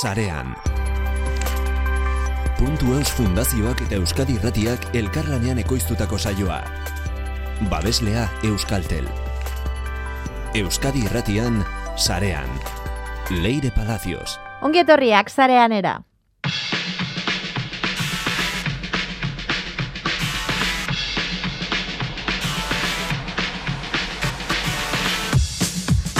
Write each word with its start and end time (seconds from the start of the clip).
sarean. 0.00 0.54
Puntu 2.58 2.94
Eus 2.96 3.12
Fundazioak 3.12 3.82
eta 3.84 3.98
Euskadi 4.00 4.38
Irratiak 4.38 4.86
elkarlanean 4.96 5.60
ekoiztutako 5.60 6.18
saioa. 6.18 6.60
Babeslea 7.68 8.26
Euskaltel. 8.48 9.08
Euskadi 10.56 11.04
Irratian 11.04 11.64
sarean. 11.96 12.48
Leire 13.30 13.70
Palacios. 13.76 14.38
Ongietorriak 14.62 15.28
sarean 15.28 15.72
era. 15.72 15.98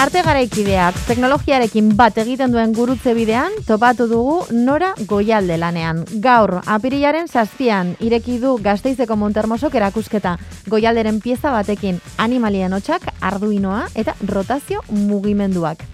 Arte 0.01 0.23
garaikideak 0.25 0.97
teknologiarekin 1.05 1.91
bat 1.93 2.17
egiten 2.23 2.55
duen 2.55 2.71
gurutze 2.73 3.13
bidean 3.13 3.53
topatu 3.67 4.07
dugu 4.09 4.37
nora 4.57 4.95
goialde 5.11 5.59
lanean. 5.61 6.01
Gaur, 6.25 6.55
apirilaren 6.65 7.29
zazpian, 7.29 7.91
ireki 8.01 8.39
du 8.41 8.55
gazteizeko 8.65 9.19
montermosok 9.21 9.77
erakusketa 9.77 10.39
goialderen 10.73 11.19
pieza 11.21 11.53
batekin 11.53 12.01
animalien 12.17 12.73
hotxak, 12.73 13.11
arduinoa 13.21 13.91
eta 13.95 14.17
rotazio 14.25 14.81
mugimenduak. 14.89 15.85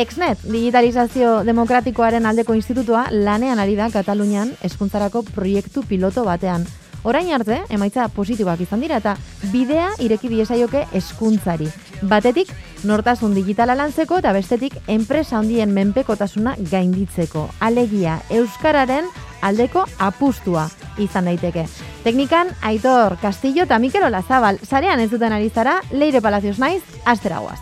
Exnet, 0.00 0.40
digitalizazio 0.48 1.42
demokratikoaren 1.44 2.24
aldeko 2.24 2.56
institutua 2.56 3.04
lanean 3.12 3.60
ari 3.60 3.76
da 3.76 3.92
Katalunian 3.92 4.56
eskuntzarako 4.64 5.26
proiektu 5.34 5.84
piloto 5.84 6.24
batean. 6.24 6.64
Orain 7.06 7.28
arte, 7.30 7.60
emaitza 7.70 8.08
positiboak 8.10 8.64
izan 8.64 8.80
dira 8.82 8.96
eta 8.98 9.12
bidea 9.52 9.92
ireki 10.02 10.26
diesaioke 10.32 10.80
eskuntzari. 10.98 11.68
Batetik, 12.02 12.50
nortasun 12.82 13.36
digitala 13.36 13.76
lantzeko 13.78 14.18
eta 14.18 14.32
bestetik 14.34 14.74
enpresa 14.90 15.38
handien 15.38 15.70
menpekotasuna 15.70 16.56
gainditzeko. 16.72 17.44
Alegia, 17.60 18.18
Euskararen 18.34 19.06
aldeko 19.46 19.84
apustua 20.02 20.66
izan 20.98 21.30
daiteke. 21.30 21.68
Teknikan, 22.02 22.50
Aitor 22.66 23.14
Castillo 23.22 23.68
eta 23.70 23.78
Mikel 23.78 24.08
Olazabal, 24.08 24.58
zarean 24.66 24.98
ez 24.98 25.10
duten 25.12 25.32
ari 25.32 25.50
zara, 25.50 25.78
Leire 25.92 26.20
Palacios 26.20 26.58
naiz, 26.58 26.82
asteragoaz. 27.04 27.60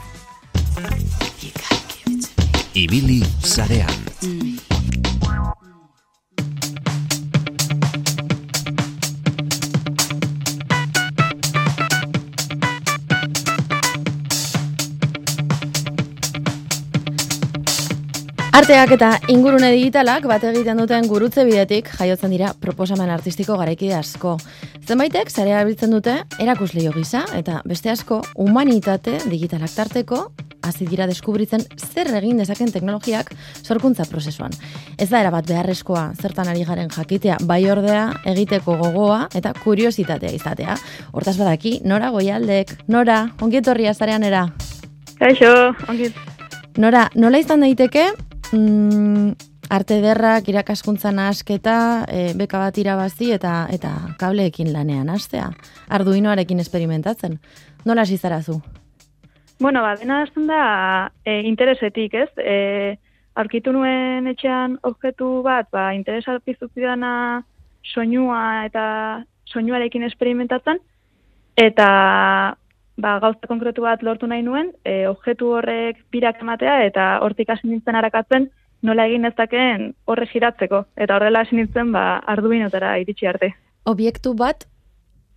Ibili 2.73 3.21
sarean. 3.45 4.74
Arteak 18.55 18.93
eta 18.95 19.09
ingurune 19.33 19.67
digitalak 19.75 20.29
bat 20.31 20.45
egiten 20.47 20.79
duten 20.79 21.09
gurutze 21.11 21.43
bidetik 21.43 21.89
jaiotzen 21.99 22.31
dira 22.31 22.53
proposamen 22.63 23.11
artistiko 23.11 23.57
garaikide 23.59 23.97
asko. 23.99 24.37
Zenbaitek 24.87 25.33
zarea 25.33 25.65
biltzen 25.67 25.91
dute 25.91 26.13
erakusleio 26.39 26.93
gisa 26.95 27.25
eta 27.35 27.57
beste 27.67 27.91
asko 27.91 28.21
humanitate 28.45 29.17
digitalak 29.25 29.75
tarteko 29.75 30.21
hasi 30.63 30.87
dira 30.87 31.09
deskubritzen 31.11 31.65
zer 31.75 32.13
egin 32.15 32.39
dezaken 32.39 32.71
teknologiak 32.71 33.33
sorkuntza 33.65 34.07
prozesuan. 34.07 34.55
Ez 35.03 35.09
da 35.11 35.25
erabat 35.25 35.49
beharrezkoa 35.51 36.05
zertan 36.23 36.53
ari 36.53 36.63
garen 36.69 36.93
jakitea 36.95 37.41
bai 37.43 37.65
ordea 37.73 38.05
egiteko 38.37 38.77
gogoa 38.85 39.25
eta 39.35 39.51
kuriositatea 39.65 40.31
izatea. 40.31 40.77
Hortaz 41.11 41.35
badaki, 41.41 41.81
nora 41.83 42.13
goialdek, 42.15 42.71
nora, 42.87 43.25
ongietorria 43.43 43.97
zarean 43.99 44.23
era? 44.23 44.45
Kaixo, 45.19 45.51
ongit. 45.89 46.15
Nora, 46.79 47.09
nola 47.19 47.43
izan 47.43 47.67
daiteke 47.67 48.07
mm, 48.53 49.33
arte 49.71 50.01
derrak 50.03 50.49
irakaskuntza 50.49 51.13
nahasketa, 51.13 52.05
e, 52.09 52.33
beka 52.37 52.59
bat 52.59 52.79
irabazi 52.79 53.33
eta 53.33 53.67
eta 53.73 53.93
kableekin 54.21 54.73
lanean 54.73 55.11
hastea. 55.11 55.51
Arduinoarekin 55.89 56.61
esperimentatzen. 56.61 57.39
Nola 57.85 58.03
hasi 58.03 58.19
zarazu? 58.19 58.61
Bueno, 59.61 59.83
ba, 59.83 59.95
dena 59.97 60.23
hasten 60.23 60.47
da 60.47 61.11
e, 61.25 61.41
interesetik, 61.49 62.15
ez? 62.15 62.31
E, 62.39 62.99
aurkitu 63.35 63.73
nuen 63.73 64.27
etxean 64.31 64.79
objektu 64.83 65.43
bat, 65.43 65.69
ba, 65.73 65.93
interesa 65.95 66.39
pizutidana 66.45 67.45
soinua 67.85 68.65
eta 68.67 68.85
soinuarekin 69.51 70.03
esperimentatzen, 70.09 70.81
eta 71.57 71.89
ba, 72.97 73.19
gauza 73.21 73.49
konkretu 73.49 73.83
bat 73.83 74.03
lortu 74.03 74.27
nahi 74.27 74.43
nuen, 74.43 74.73
e, 74.85 75.07
objektu 75.09 75.51
horrek 75.59 76.05
birak 76.13 76.41
ematea 76.43 76.83
eta 76.87 77.07
hortik 77.23 77.51
hasi 77.51 77.69
nintzen 77.69 77.97
arakatzen 77.99 78.51
nola 78.83 79.07
egin 79.09 79.25
ezakeen 79.25 79.93
horre 80.07 80.29
giratzeko. 80.31 80.85
Eta 80.97 81.17
horrela 81.17 81.45
hasi 81.45 81.57
nintzen 81.57 81.93
ba, 81.93 82.21
arduinotara 82.35 82.97
iritsi 83.03 83.27
arte. 83.27 83.55
Obiektu 83.91 84.35
bat, 84.39 84.67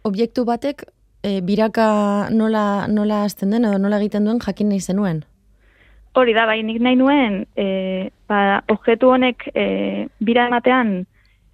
obiektu 0.03 0.45
batek 0.45 0.85
e, 1.23 1.39
biraka 1.41 2.29
nola, 2.31 2.87
nola 2.87 3.23
azten 3.25 3.51
den 3.55 3.65
edo 3.65 3.79
nola 3.81 3.99
egiten 4.01 4.27
duen 4.27 4.39
jakin 4.43 4.69
nahi 4.69 4.79
zenuen? 4.79 5.23
Hori 6.17 6.33
da, 6.33 6.47
bai, 6.49 6.61
nik 6.65 6.79
nahi 6.81 6.97
nuen, 6.97 7.43
e, 7.55 8.09
ba, 8.29 8.61
objektu 8.73 9.11
honek 9.13 9.49
e, 9.53 10.07
bira 10.19 10.47
ematean 10.49 11.05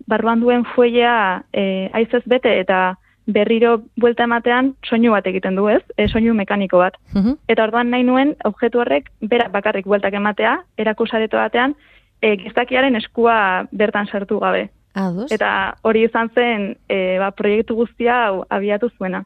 barruan 0.08 0.42
duen 0.44 0.66
fuellea 0.74 1.44
e, 1.54 1.90
aizez 1.96 2.24
bete 2.28 2.52
eta 2.60 2.98
berriro 3.26 3.82
buelta 4.00 4.26
ematean 4.28 4.74
soinu 4.86 5.12
bat 5.12 5.28
egiten 5.28 5.56
du, 5.56 5.68
ez? 5.72 5.82
E, 5.98 6.08
soinu 6.08 6.34
mekaniko 6.34 6.78
bat. 6.78 6.98
Mhm. 7.14 7.38
Eta 7.48 7.64
orduan 7.64 7.90
nahi 7.90 8.04
nuen 8.04 8.36
objektu 8.44 8.80
horrek 8.80 9.10
berak 9.22 9.52
bakarrik 9.52 9.86
bueltak 9.86 10.14
ematea, 10.14 10.58
erakusareto 10.78 11.38
batean, 11.38 11.76
e, 12.22 12.36
gizakiaren 12.38 12.96
eskua 12.96 13.68
bertan 13.72 14.08
sartu 14.08 14.40
gabe. 14.40 14.70
Ados. 14.94 15.32
Eta 15.32 15.76
hori 15.82 16.04
izan 16.06 16.30
zen 16.36 16.76
e, 16.88 17.18
ba, 17.20 17.32
proiektu 17.32 17.76
guztia 17.76 18.26
hau 18.28 18.44
abiatu 18.50 18.90
zuena. 18.98 19.24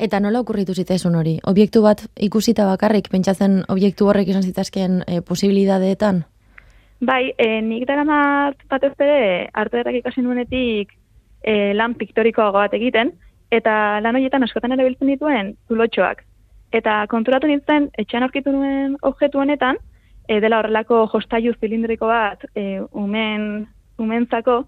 Eta 0.00 0.18
nola 0.20 0.40
okurritu 0.40 0.74
zitzaizun 0.74 1.14
hori? 1.14 1.36
Obiektu 1.46 1.82
bat 1.84 2.06
ikusita 2.16 2.66
bakarrik, 2.66 3.10
pentsatzen 3.12 3.62
obiektu 3.68 4.08
horrek 4.08 4.28
izan 4.32 4.42
zitazkeen 4.42 5.02
e, 5.06 5.20
posibilidadeetan? 5.20 6.24
Bai, 6.98 7.30
e, 7.38 7.60
nik 7.62 7.84
dara 7.86 8.02
mat 8.04 8.64
batez 8.70 8.94
ere, 8.98 9.48
arte 9.54 9.84
ikasi 10.00 10.24
nuenetik 10.24 10.97
e, 11.42 11.74
lan 11.74 11.94
piktorikoago 11.94 12.58
bat 12.58 12.74
egiten, 12.74 13.12
eta 13.50 14.00
lan 14.04 14.16
horietan 14.16 14.44
askotan 14.44 14.72
ere 14.72 14.84
biltzen 14.84 15.08
dituen 15.08 15.54
zulotxoak. 15.68 16.24
Eta 16.72 17.06
konturatu 17.08 17.48
nintzen, 17.48 17.88
etxean 17.96 18.26
aurkitu 18.26 18.52
nuen 18.52 18.96
objektu 19.02 19.40
honetan, 19.40 19.78
e, 20.28 20.40
dela 20.40 20.58
horrelako 20.60 21.06
jostailu 21.14 21.54
zilindriko 21.60 22.06
bat 22.10 22.44
e, 22.54 22.80
umen, 22.92 23.66
umentzako, 23.98 24.64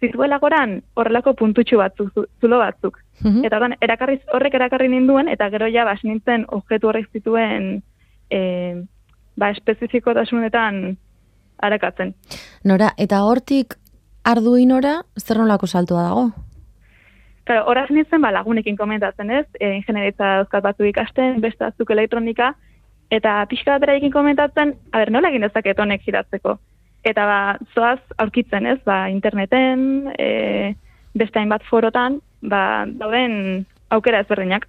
zituela 0.00 0.38
goran 0.38 0.78
horrelako 0.96 1.34
puntutxu 1.36 1.76
batzuk, 1.76 2.12
zu- 2.14 2.26
zulo 2.40 2.58
batzuk. 2.58 2.98
Mhm. 3.20 3.44
Eta 3.44 3.56
ordan 3.56 3.74
erakarri, 3.80 4.20
horrek 4.32 4.54
erakarri 4.54 4.88
ninduen, 4.88 5.28
eta 5.28 5.50
gero 5.50 5.68
ja 5.68 5.84
bas 5.84 6.00
nintzen 6.04 6.46
objektu 6.48 6.88
horrek 6.88 7.10
zituen 7.12 7.82
e, 8.30 8.40
ba, 9.36 9.50
espezifikotasunetan 9.50 10.96
arakatzen. 11.60 12.14
Nora, 12.64 12.94
eta 12.96 13.22
hortik 13.24 13.74
arduinora 14.24 15.00
zer 15.18 15.38
nolako 15.38 15.66
saltua 15.66 16.02
dago? 16.02 16.30
Claro, 17.44 17.64
horaz 17.66 17.88
nintzen 17.90 18.22
ba, 18.22 18.30
lagunekin 18.30 18.76
komentatzen 18.78 19.30
ez, 19.34 19.46
e, 19.58 19.72
ingenieritza 19.80 20.36
dauzkat 20.40 20.62
batzu 20.62 20.86
ikasten, 20.86 21.40
beste 21.42 21.64
batzuk 21.64 21.90
elektronika, 21.90 22.52
eta 23.10 23.40
pixka 23.50 23.74
bat 23.74 23.86
beraiekin 23.86 24.12
komentatzen, 24.14 24.74
a 24.92 25.00
ber, 25.02 25.10
nola 25.10 25.32
egin 25.32 25.46
dezaket 25.46 25.80
honek 25.82 26.04
giratzeko. 26.04 26.58
Eta 27.02 27.24
ba, 27.26 27.40
zoaz 27.74 27.98
aurkitzen 28.22 28.68
ez, 28.70 28.78
ba, 28.86 29.08
interneten, 29.10 30.12
e, 30.14 30.76
beste 31.18 31.40
hainbat 31.40 31.64
forotan, 31.66 32.20
ba, 32.42 32.84
dauden 32.86 33.64
aukera 33.90 34.20
ezberdinak. 34.22 34.68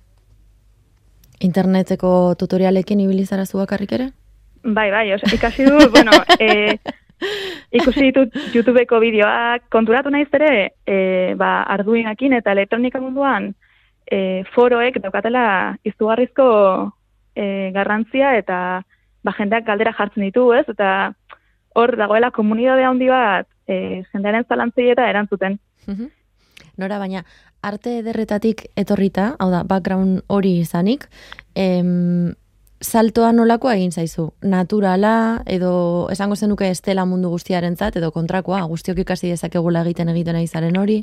Interneteko 1.42 2.34
tutorialekin 2.40 3.04
ibili 3.04 3.26
zara 3.26 3.46
zu 3.46 3.60
bakarrik 3.62 3.94
ere? 4.00 4.10
Bai, 4.64 4.90
bai, 4.94 5.08
os, 5.14 5.22
ikasi 5.34 5.66
du, 5.66 5.78
bueno, 5.96 6.18
e, 6.40 6.78
ikusi 7.78 8.08
ditut 8.10 8.38
YouTubeko 8.56 9.00
bideoak, 9.04 9.68
konturatu 9.74 10.12
naiz 10.14 10.30
ere, 10.34 10.54
e, 10.86 10.98
ba, 11.40 11.62
arduinakin 11.76 12.38
eta 12.40 12.54
elektronika 12.56 13.02
munduan 13.04 13.52
e, 14.12 14.44
foroek 14.56 15.00
daukatela 15.04 15.78
izugarrizko 15.88 16.48
e, 17.36 17.72
garrantzia 17.76 18.36
eta 18.40 18.60
ba, 19.24 19.36
jendeak 19.38 19.68
galdera 19.68 19.94
jartzen 19.98 20.26
ditu, 20.28 20.50
ez? 20.58 20.66
Eta 20.72 21.14
hor 21.78 21.96
dagoela 21.98 22.32
komunidade 22.36 22.86
handi 22.88 23.08
bat 23.12 23.48
e, 23.68 24.04
jendearen 24.12 24.48
zalantzei 24.50 24.90
eta 24.92 25.08
erantzuten. 25.10 25.60
Mhm. 25.88 26.12
Nora, 26.82 26.98
baina 27.00 27.24
arte 27.62 28.00
ederretatik 28.00 28.66
etorrita, 28.80 29.36
hau 29.40 29.50
da, 29.52 29.64
background 29.68 30.24
hori 30.28 30.58
izanik, 30.64 31.08
em, 31.56 32.34
saltoa 32.82 33.32
nolakoa 33.32 33.76
egin 33.78 33.92
zaizu? 33.92 34.32
Naturala, 34.44 35.42
edo 35.46 36.10
esango 36.12 36.36
zenuke 36.36 36.70
estela 36.70 37.06
mundu 37.06 37.30
guztiarentzat 37.30 37.98
edo 38.02 38.12
kontrakoa, 38.12 38.62
guztiok 38.72 39.04
ikasi 39.06 39.30
dezakegula 39.30 39.84
egiten 39.86 40.10
egiten 40.10 40.36
ari 40.36 40.48
zaren 40.48 40.78
hori? 40.78 41.02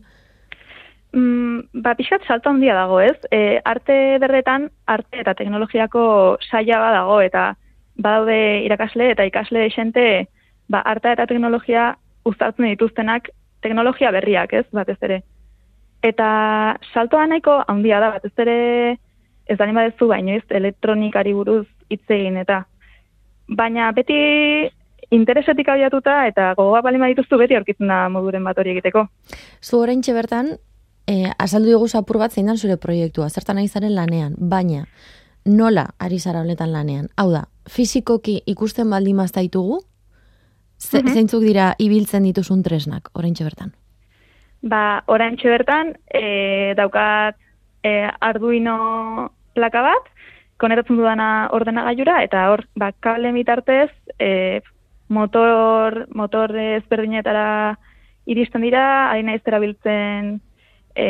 Mm, 1.13 1.83
ba, 1.85 1.95
pixkat 1.97 2.27
salto 2.27 2.51
handia 2.51 2.75
dago, 2.75 3.01
ez? 3.01 3.17
E, 3.31 3.61
arte 3.65 4.19
berretan, 4.21 4.69
arte 4.87 5.23
eta 5.23 5.35
teknologiako 5.39 6.03
saia 6.51 6.81
badago, 6.83 7.21
eta 7.25 7.55
badaude 7.97 8.65
irakasle 8.67 9.13
eta 9.15 9.25
ikasle 9.27 9.69
xente 9.75 10.29
ba, 10.69 10.83
arta 10.85 11.13
eta 11.13 11.27
teknologia 11.27 11.97
uztartzen 12.29 12.69
dituztenak 12.69 13.31
teknologia 13.63 14.13
berriak, 14.15 14.53
ez, 14.53 14.67
batez 14.73 14.99
ere. 15.03 15.23
Eta 16.05 16.29
saltoa 16.93 17.27
nahiko 17.27 17.57
handia 17.67 17.99
da, 18.01 18.13
batez 18.19 18.35
ere 18.45 18.59
ez 19.49 19.59
da 19.59 19.67
nima 19.67 19.83
dezu 19.89 20.09
baino 20.09 20.37
ez 20.37 20.45
elektronikari 20.49 21.33
buruz 21.35 21.67
hitz 21.89 22.05
egin 22.09 22.37
eta 22.37 22.65
baina 23.49 23.91
beti 23.97 24.19
interesetik 25.11 25.69
abiatuta 25.73 26.27
eta 26.29 26.53
gogoa 26.57 26.83
balima 26.85 27.09
dituztu 27.09 27.39
beti 27.41 27.57
aurkitzen 27.57 27.89
da 27.89 28.07
moduren 28.13 28.45
bat 28.45 28.59
hori 28.59 28.75
egiteko. 28.77 29.07
Zu 29.63 29.81
orain 29.81 30.03
bertan, 30.05 30.59
e, 31.07 31.31
azaldu 31.39 31.73
dugu 31.73 31.89
zapur 31.89 32.19
bat 32.19 32.33
zein 32.33 32.57
zure 32.57 32.77
proiektua, 32.77 33.31
zertan 33.31 33.57
nahi 33.57 33.69
zaren 33.69 33.95
lanean, 33.95 34.35
baina 34.39 34.87
nola 35.45 35.89
ari 35.99 36.19
zara 36.19 36.41
honetan 36.41 36.73
lanean? 36.73 37.09
Hau 37.17 37.31
da, 37.31 37.45
fizikoki 37.69 38.43
ikusten 38.47 38.91
baldin 38.91 39.17
mazta 39.17 39.41
ditugu, 39.41 39.81
ze, 40.79 41.03
mhm. 41.03 41.15
zeintzuk 41.15 41.43
dira 41.43 41.75
ibiltzen 41.79 42.23
dituzun 42.23 42.63
tresnak, 42.63 43.11
orain 43.15 43.35
bertan? 43.35 43.73
Ba, 44.63 45.03
orain 45.07 45.37
bertan, 45.43 45.97
e, 46.13 46.75
daukat 46.77 47.37
e, 47.83 48.11
arduino 48.21 49.33
plaka 49.59 49.83
bat, 49.85 50.09
konetatzen 50.59 50.99
dudana 50.99 51.29
ordenagailura, 51.55 52.23
eta 52.27 52.49
hor, 52.53 52.65
ba, 52.79 52.91
kable 53.05 53.33
mitartez, 53.35 53.91
e, 54.19 54.61
motor, 55.09 56.05
motor 56.15 56.55
ezberdinetara 56.59 57.79
iristen 58.29 58.67
dira, 58.67 58.85
ari 59.13 59.25
naiz 59.25 59.41
erabiltzen 59.47 60.37
e, 60.95 61.09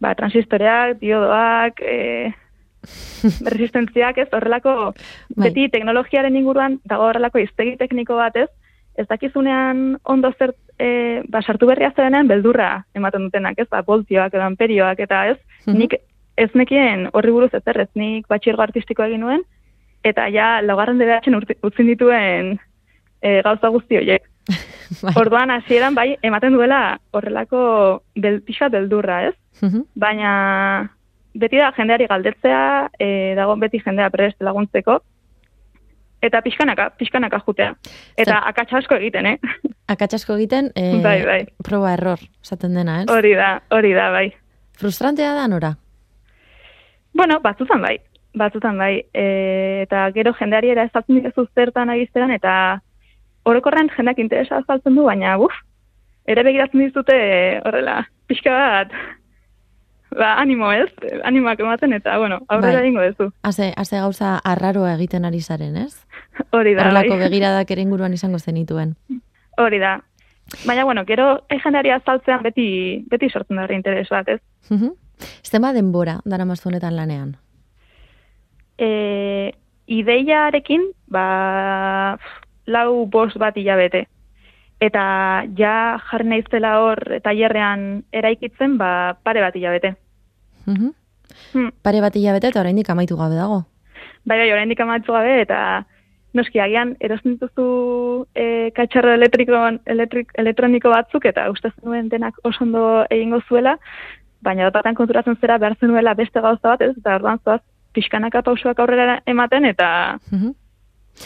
ba, 0.00 0.14
transistoreak, 0.18 0.98
diodoak, 1.00 1.80
e, 1.80 2.32
resistentziak, 3.54 4.20
ez 4.20 4.28
horrelako, 4.36 4.92
bai. 4.92 5.48
beti 5.48 5.70
teknologiaren 5.72 6.36
inguruan 6.36 6.78
dago 6.84 7.08
horrelako 7.08 7.40
iztegi 7.42 7.78
tekniko 7.80 8.20
bat, 8.20 8.36
ez, 8.36 8.50
ez 9.00 9.08
dakizunean 9.10 9.96
ondo 10.04 10.30
zer, 10.38 10.54
e, 10.78 11.22
ba, 11.32 11.42
sartu 11.42 11.66
berria 11.70 11.94
zerenean 11.96 12.28
beldurra 12.30 12.84
ematen 12.94 13.30
dutenak, 13.30 13.58
ez, 13.58 13.70
ba, 13.72 13.82
boltioak 13.86 14.36
edo 14.36 14.44
amperioak, 14.44 15.00
eta 15.08 15.28
ez, 15.32 15.38
mhm. 15.64 15.80
nik 15.80 15.96
ez 16.36 16.50
nekien 16.54 17.08
horri 17.12 17.32
buruz 17.34 17.52
ez 17.54 17.62
errez, 17.66 17.88
nik 17.94 18.26
batxirgo 18.30 18.62
artistiko 18.62 19.04
egin 19.06 19.22
nuen, 19.24 19.44
eta 20.04 20.26
ja, 20.32 20.58
laugarren 20.62 21.00
debeatzen 21.00 21.36
utzin 21.38 21.88
dituen 21.88 22.54
e, 23.22 23.40
gauza 23.46 23.70
guzti 23.72 23.98
horiek. 24.00 24.26
bai. 25.04 25.14
Orduan, 25.20 25.52
hasieran 25.54 25.96
bai, 25.96 26.14
ematen 26.22 26.56
duela 26.56 26.98
horrelako 27.16 27.64
bel, 28.20 28.42
pixa 28.44 28.68
beldurra, 28.72 29.22
ez? 29.30 29.34
Mhm. 29.62 29.86
Baina, 29.94 30.34
beti 31.34 31.58
da 31.62 31.72
jendeari 31.76 32.08
galdetzea, 32.10 32.62
e, 32.98 33.08
dago 33.38 33.56
beti 33.62 33.80
jendea 33.84 34.10
prest 34.12 34.42
laguntzeko, 34.44 35.00
eta 36.24 36.40
pixkanaka, 36.44 36.90
pixkanaka 36.98 37.40
jutea. 37.46 37.74
Eta 38.16 38.32
Zer... 38.32 38.50
akatsasko 38.52 38.98
egiten, 39.00 39.34
eh? 39.34 39.38
Akatsasko 39.94 40.36
egiten, 40.38 40.70
e, 40.74 41.00
bai, 41.04 41.18
bai. 41.28 41.40
proba 41.64 41.94
error, 41.94 42.20
esaten 42.42 42.76
dena, 42.76 43.02
ez? 43.02 43.08
Hori 43.12 43.34
da, 43.38 43.58
hori 43.70 43.92
da, 43.96 44.10
bai. 44.14 44.28
Frustrantea 44.80 45.34
da, 45.36 45.48
nora? 45.48 45.74
Bueno, 47.14 47.38
batzutan 47.40 47.80
bai, 47.82 47.98
batzutan 48.34 48.78
bai. 48.78 49.04
E, 49.14 49.82
eta 49.86 50.08
gero 50.12 50.34
jendeari 50.34 50.70
era 50.74 50.84
ez 50.84 51.04
dituzu 51.06 51.46
zertan 51.54 51.90
agizteran, 51.90 52.30
eta 52.34 52.80
orokorren 53.44 53.90
jendak 53.96 54.18
interesa 54.18 54.58
azaltzen 54.58 54.94
du, 54.96 55.04
baina, 55.04 55.36
uf, 55.38 55.52
ere 56.26 56.42
begiratzen 56.42 56.80
dizute 56.80 57.16
horrela, 57.64 58.00
pixka 58.26 58.50
bat, 58.50 58.94
ba, 60.16 60.32
animo 60.40 60.72
ez, 60.72 60.88
animoak 61.22 61.60
ematen 61.60 61.92
eta, 61.92 62.16
bueno, 62.18 62.40
aurrera 62.48 62.80
bai. 62.80 62.88
ingo 62.88 63.04
duzu. 63.04 63.30
Haze, 63.42 63.72
haze 63.76 64.00
gauza 64.00 64.38
arraroa 64.44 64.94
egiten 64.94 65.24
ari 65.24 65.40
zaren, 65.40 65.76
ez? 65.76 65.94
Hori 66.50 66.74
da, 66.74 66.88
Horrelako 66.88 67.18
bai. 67.18 67.28
begiradak 67.28 67.70
ere 67.70 67.82
inguruan 67.82 68.12
izango 68.16 68.38
zenituen. 68.38 68.96
Hori 69.58 69.78
da. 69.78 70.00
Baina, 70.66 70.84
bueno, 70.84 71.04
gero, 71.06 71.28
jendeari 71.50 71.90
azaltzean 71.94 72.42
beti, 72.42 72.66
beti 73.10 73.30
sortzen 73.30 73.56
da 73.56 73.68
interes 73.72 74.08
bat, 74.10 74.28
ez? 74.28 74.40
Zema 75.44 75.72
denbora, 75.72 76.20
dara 76.24 76.44
honetan 76.44 76.96
lanean? 76.96 77.36
E, 78.78 79.52
ideiarekin, 79.86 80.90
ba, 81.06 82.18
lau 82.66 83.06
bost 83.06 83.38
bat 83.38 83.56
hilabete. 83.56 84.06
Eta 84.80 85.44
ja 85.56 86.00
jarri 86.10 86.28
naiztela 86.28 86.78
hor 86.80 86.98
tailerrean 87.22 88.04
eraikitzen, 88.12 88.76
ba, 88.78 89.16
pare 89.22 89.40
bat 89.40 89.54
hilabete. 89.56 89.94
Mm 90.66 90.76
hmm. 91.52 91.70
Pare 91.82 92.00
bat 92.00 92.14
hilabete 92.16 92.48
eta 92.48 92.60
oraindik 92.60 92.90
amaitu 92.90 93.16
gabe 93.16 93.34
dago. 93.34 93.64
Bai, 94.24 94.38
bai, 94.38 94.52
oraindik 94.52 94.80
amaitu 94.80 95.12
gabe 95.12 95.40
eta 95.42 95.84
noski 96.34 96.60
agian 96.60 96.96
erosten 97.00 97.36
dituzu 97.36 98.26
e, 98.34 98.70
katxarro 98.74 99.14
elektrik, 99.14 99.50
elektroniko 100.34 100.90
batzuk 100.90 101.26
eta 101.30 101.46
uste 101.50 101.70
zenuen 101.78 102.08
denak 102.08 102.38
oso 102.42 102.64
ondo 102.64 103.04
egingo 103.10 103.40
zuela, 103.48 103.78
baina 104.44 104.68
dotatan 104.68 104.94
konturatzen 104.94 105.38
zera 105.40 105.58
behar 105.58 105.78
zenuela 105.80 106.14
beste 106.14 106.40
gauza 106.40 106.74
bat, 106.74 106.84
ez? 106.84 106.92
Eta 106.98 107.16
orduan 107.18 107.40
zoaz, 107.44 107.62
pixkanaka 107.94 108.42
pausuak 108.42 108.78
aurrera 108.84 109.22
ematen 109.26 109.64
eta 109.70 109.88
mm 110.30 110.52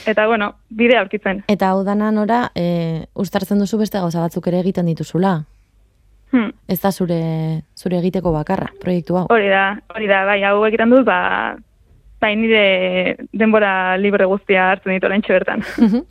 Eta, 0.06 0.26
bueno, 0.26 0.54
bide 0.68 0.98
aurkitzen. 0.98 1.44
Eta 1.48 1.70
hau 1.72 1.84
dana 1.84 2.10
nora, 2.12 2.50
e, 2.54 3.06
ustartzen 3.16 3.58
duzu 3.58 3.78
beste 3.80 3.96
gauza 3.96 4.20
batzuk 4.20 4.46
ere 4.50 4.60
egiten 4.60 4.84
dituzula. 4.90 5.30
Hmm. 6.28 6.50
Ez 6.68 6.76
da 6.82 6.92
zure, 6.92 7.20
zure 7.76 7.98
egiteko 8.02 8.32
bakarra, 8.34 8.68
proiektu 8.82 9.16
hau. 9.16 9.24
Hori 9.32 9.48
da, 9.48 9.78
hori 9.94 10.10
da, 10.10 10.24
bai, 10.28 10.42
hau 10.44 10.60
egiten 10.68 10.92
dut, 10.92 11.06
ba, 11.08 11.56
bai 12.20 12.34
nire 12.36 13.16
denbora 13.32 13.96
libre 13.96 14.28
guztia 14.28 14.70
hartzen 14.74 14.92
ditu 14.92 15.08
lehentxe 15.08 15.32
bertan. 15.32 15.64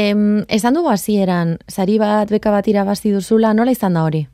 em, 0.00 0.44
esan 0.48 0.76
dugu 0.76 0.92
hasieran 0.92 1.56
sari 1.66 1.96
bat, 2.02 2.28
beka 2.28 2.52
bat 2.52 2.68
irabazi 2.68 3.14
duzula, 3.14 3.54
nola 3.56 3.72
izan 3.72 3.96
da 3.96 4.04
hori? 4.04 4.26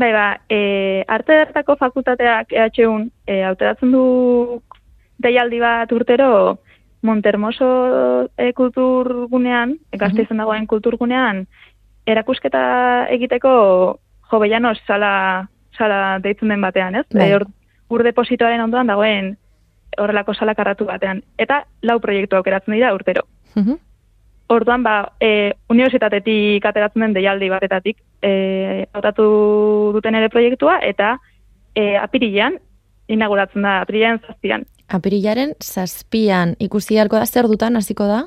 Bai, 0.00 0.12
ba, 0.16 0.40
e, 0.48 1.04
arte 1.12 1.34
dertako 1.42 1.76
fakultateak 1.76 2.54
EHUn, 2.56 3.10
e, 3.28 3.42
auteratzen 3.44 3.90
du 3.92 4.62
deialdi 5.20 5.60
bat 5.60 5.92
urtero, 5.92 6.30
Montermoso 7.04 7.66
e, 8.36 8.50
kulturgunean, 8.56 9.74
egazte 9.92 10.24
izan 10.24 10.40
dagoen 10.40 10.64
kulturgunean, 10.68 11.42
erakusketa 12.08 12.62
egiteko 13.12 13.52
jo 14.30 14.40
beianos 14.40 14.78
sala, 14.86 15.12
sala 15.76 16.18
deitzen 16.24 16.52
den 16.52 16.64
batean, 16.64 16.96
ez? 17.02 17.06
Bai. 17.12 17.28
E, 17.28 17.44
ur 17.90 18.04
depositoaren 18.06 18.64
ondoan 18.64 18.88
dagoen 18.88 19.34
horrelako 20.00 20.32
sala 20.32 20.54
karratu 20.56 20.88
batean. 20.88 21.20
Eta 21.36 21.64
lau 21.82 21.98
proiektu 22.00 22.40
aukeratzen 22.40 22.76
dira 22.78 22.94
urtero. 22.96 23.28
Uh 23.52 23.76
Orduan, 24.50 24.82
ba, 24.82 25.12
e, 25.22 25.52
universitatetik 25.70 26.64
ateratzen 26.66 27.04
den 27.04 27.12
deialdi 27.14 27.46
batetatik 27.52 28.00
e, 28.18 28.86
autatu 28.92 29.26
duten 29.94 30.16
ere 30.18 30.28
proiektua, 30.32 30.80
eta 30.82 31.12
e, 31.74 31.94
apirilean, 31.96 32.58
inauguratzen 33.10 33.62
da, 33.62 33.76
apirilean 33.84 34.18
zazpian. 34.26 34.66
Apirilaren 34.90 35.54
zazpian 35.62 36.56
ikusi 36.58 36.98
halko 36.98 37.20
da 37.20 37.28
zer 37.30 37.46
dutan 37.46 37.78
hasiko 37.78 38.08
da? 38.10 38.24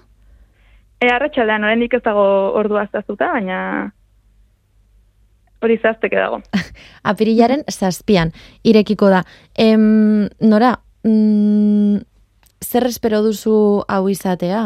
E, 1.03 1.09
arratxaldean, 1.11 1.67
oraindik 1.67 1.97
ez 1.99 2.01
dago 2.05 2.23
ordua 2.55 2.85
zaztuta, 2.87 3.33
baina 3.35 3.59
hori 5.63 5.75
zazteke 5.83 6.15
dago. 6.19 6.39
Apirilaren 7.11 7.67
zazpian, 7.67 8.31
irekiko 8.63 9.11
da. 9.11 9.25
Em, 9.59 10.29
nora, 10.39 10.77
mm, 11.03 11.99
zer 12.63 12.87
espero 12.87 13.19
duzu 13.27 13.83
hau 13.91 14.03
izatea? 14.07 14.65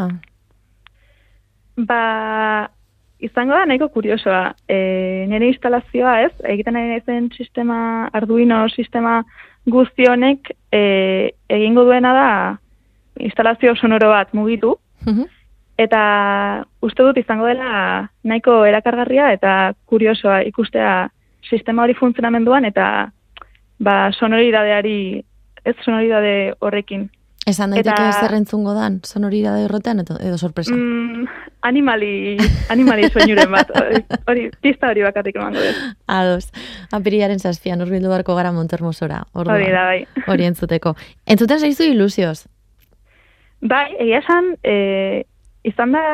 Ba, 1.78 2.68
izango 3.18 3.54
da 3.54 3.64
nahiko 3.66 3.88
kuriosoa. 3.94 4.54
E, 4.68 5.26
nire 5.30 5.50
instalazioa 5.52 6.20
ez, 6.26 6.32
egiten 6.54 6.74
nahi 6.74 7.00
zen 7.06 7.30
sistema, 7.36 8.08
Arduino 8.12 8.64
sistema 8.68 9.22
guzti 9.68 10.08
honek 10.08 10.52
e, 10.72 10.80
egingo 11.48 11.84
duena 11.84 12.14
da 12.14 12.30
instalazio 13.18 13.74
sonoro 13.76 14.10
bat 14.10 14.32
mugitu, 14.34 14.76
mhm. 15.06 15.26
eta 15.78 16.00
uste 16.82 17.02
dut 17.02 17.18
izango 17.18 17.46
dela 17.46 18.08
nahiko 18.24 18.64
erakargarria 18.66 19.32
eta 19.34 19.74
kuriosoa 19.86 20.42
ikustea 20.50 21.08
sistema 21.48 21.82
hori 21.82 21.94
funtzionamenduan 21.94 22.64
eta 22.64 23.10
ba, 23.78 24.10
sonoridadeari, 24.12 25.24
ez 25.64 25.76
sonoridade 25.84 26.54
horrekin. 26.60 27.08
Esan 27.48 27.72
daiteke 27.72 27.96
eta... 27.96 28.20
zerrentzungo 28.20 28.74
dan, 28.76 28.98
sonoridade 29.08 29.64
horretan 29.64 30.02
edo, 30.02 30.18
edo 30.20 30.36
sorpresa? 30.36 30.74
Mm, 30.74 31.24
animali, 31.64 32.10
animali 32.74 33.08
soinuren 33.08 33.48
bat, 33.54 33.72
hori, 34.28 34.48
pista 34.60 34.90
hori 34.92 35.06
bakatik 35.06 35.38
emango 35.40 35.62
dut. 35.64 35.80
Ados, 36.12 36.50
apiriaren 36.92 37.40
zazpian, 37.40 37.80
urbildu 37.84 38.12
barko 38.12 38.36
gara 38.36 38.52
Montermosora. 38.52 39.22
Hori 39.32 39.70
da, 39.72 39.86
bai. 39.92 40.04
Hori 40.28 40.48
entzuteko. 40.50 40.92
Entzuten 41.24 41.64
zaizu 41.64 41.88
ilusioz? 41.88 42.42
Bai, 43.64 43.86
egia 43.96 44.20
esan, 44.20 44.52
e, 44.62 45.24
izan 45.66 45.96
da, 45.96 46.04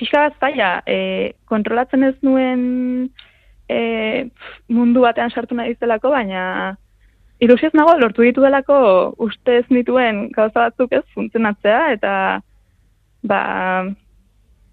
pixka 0.00 0.26
bat 0.26 0.42
zaila, 0.42 0.74
e, 0.82 0.98
kontrolatzen 1.48 2.10
ez 2.10 2.16
nuen 2.26 2.62
e, 3.70 3.80
mundu 4.66 5.06
batean 5.06 5.30
sartu 5.30 5.54
nahi 5.54 5.78
zelako, 5.78 6.10
baina 6.10 6.42
ilusioz 7.40 7.72
nago 7.74 7.96
lortu 7.98 8.22
ditu 8.22 8.42
delako 8.44 9.14
ustez 9.18 9.64
nituen 9.70 10.28
gauza 10.36 10.66
batzuk 10.68 10.92
ez 10.92 11.04
funtzionatzea 11.14 11.92
eta 11.96 12.12
ba 13.22 13.40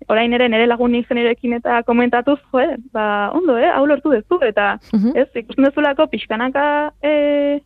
orain 0.07 0.33
ere 0.33 0.47
nire 0.47 0.67
lagun 0.67 0.93
ingenirekin 0.95 1.57
eta 1.57 1.81
komentatuz, 1.83 2.38
jo, 2.51 2.59
eh, 2.62 2.77
ba, 2.93 3.29
ondo, 3.36 3.57
eh, 3.57 3.67
hau 3.67 3.86
lortu 3.86 4.09
dezu, 4.13 4.38
eta 4.41 4.79
Mhm. 4.93 5.17
ez, 5.17 5.27
ikusten 5.36 5.65
dezulako 5.65 6.07
pixkanaka 6.07 6.93
e, 7.01 7.59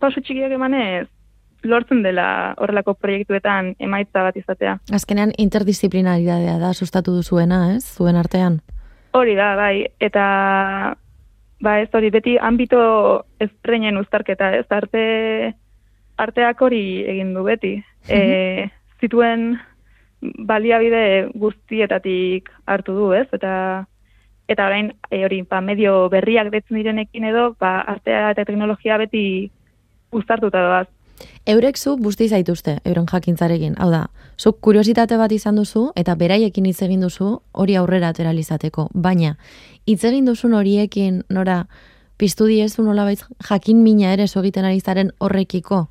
pausu 0.00 0.20
txikiak 0.20 0.50
emanez, 0.50 1.06
lortzen 1.62 2.02
dela 2.02 2.54
horrelako 2.58 2.94
proiektuetan 2.94 3.74
emaitza 3.78 4.22
bat 4.22 4.36
izatea. 4.36 4.78
Azkenean 4.92 5.30
interdisziplinaridadea 5.38 6.58
da 6.58 6.72
sustatu 6.74 7.12
duzuena, 7.12 7.74
ez? 7.76 7.84
Zuen 7.84 8.16
artean. 8.16 8.60
Hori 9.12 9.34
da, 9.36 9.54
bai, 9.56 9.86
eta 10.00 10.96
ba 11.60 11.80
ez 11.80 11.88
hori 11.92 12.10
beti 12.10 12.36
ambito 12.38 12.80
ezberdinen 13.38 14.00
uztarketa, 14.00 14.54
ez 14.56 14.66
arte 14.70 15.54
arteak 16.20 16.60
hori 16.60 16.82
egin 17.08 17.34
du 17.34 17.44
beti. 17.44 17.74
E, 18.08 18.68
zituen 19.00 19.54
baliabide 20.20 21.30
guztietatik 21.34 22.50
hartu 22.66 22.96
du, 22.96 23.12
ez? 23.16 23.28
Eta 23.32 23.86
eta 24.50 24.66
orain 24.66 24.90
e, 25.10 25.22
hori 25.24 25.42
ba, 25.48 25.60
medio 25.62 26.08
berriak 26.12 26.50
detzen 26.52 26.80
direnekin 26.80 27.28
edo 27.30 27.52
ba, 27.60 27.78
artea 27.94 28.32
eta 28.34 28.44
teknologia 28.48 28.98
beti 28.98 29.24
uztartuta 30.12 30.64
doaz. 30.66 30.88
Eurek 31.46 31.78
zu 31.78 31.96
busti 31.96 32.28
zaituzte, 32.28 32.78
euren 32.84 33.06
jakintzarekin. 33.08 33.74
Hau 33.80 33.88
da, 33.90 34.06
zuk 34.38 34.58
kuriositate 34.60 35.16
bat 35.16 35.32
izan 35.32 35.56
duzu, 35.56 35.86
eta 35.96 36.14
beraiekin 36.14 36.66
hitz 36.68 36.82
egin 36.84 37.00
duzu 37.00 37.30
hori 37.52 37.76
aurrera 37.80 38.10
ateralizateko. 38.12 38.90
Baina, 38.92 39.36
hitz 39.88 40.04
egin 40.04 40.28
duzun 40.28 40.54
horiekin, 40.54 41.22
nora, 41.30 41.64
piztu 42.20 42.46
diezu 42.46 42.84
nolabait 42.84 43.24
jakin 43.48 43.82
mina 43.82 44.12
ere 44.12 44.28
egiten 44.28 44.68
ari 44.68 44.80
zaren 44.80 45.12
horrekiko. 45.18 45.86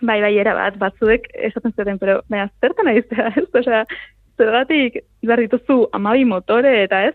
Bai, 0.00 0.20
bai, 0.22 0.32
era 0.40 0.54
bat, 0.56 0.78
batzuek 0.80 1.28
esaten 1.34 1.74
zuten, 1.76 1.98
pero, 1.98 2.22
baina, 2.28 2.48
zertan 2.60 2.88
ari 2.88 3.04
zera, 3.10 3.34
ez? 3.36 3.44
Osea, 3.52 3.84
zergatik 4.40 5.02
behar 5.20 5.44
dituzu 5.44 5.88
amabi 5.92 6.24
motore 6.24 6.82
eta 6.84 7.04
ez? 7.10 7.14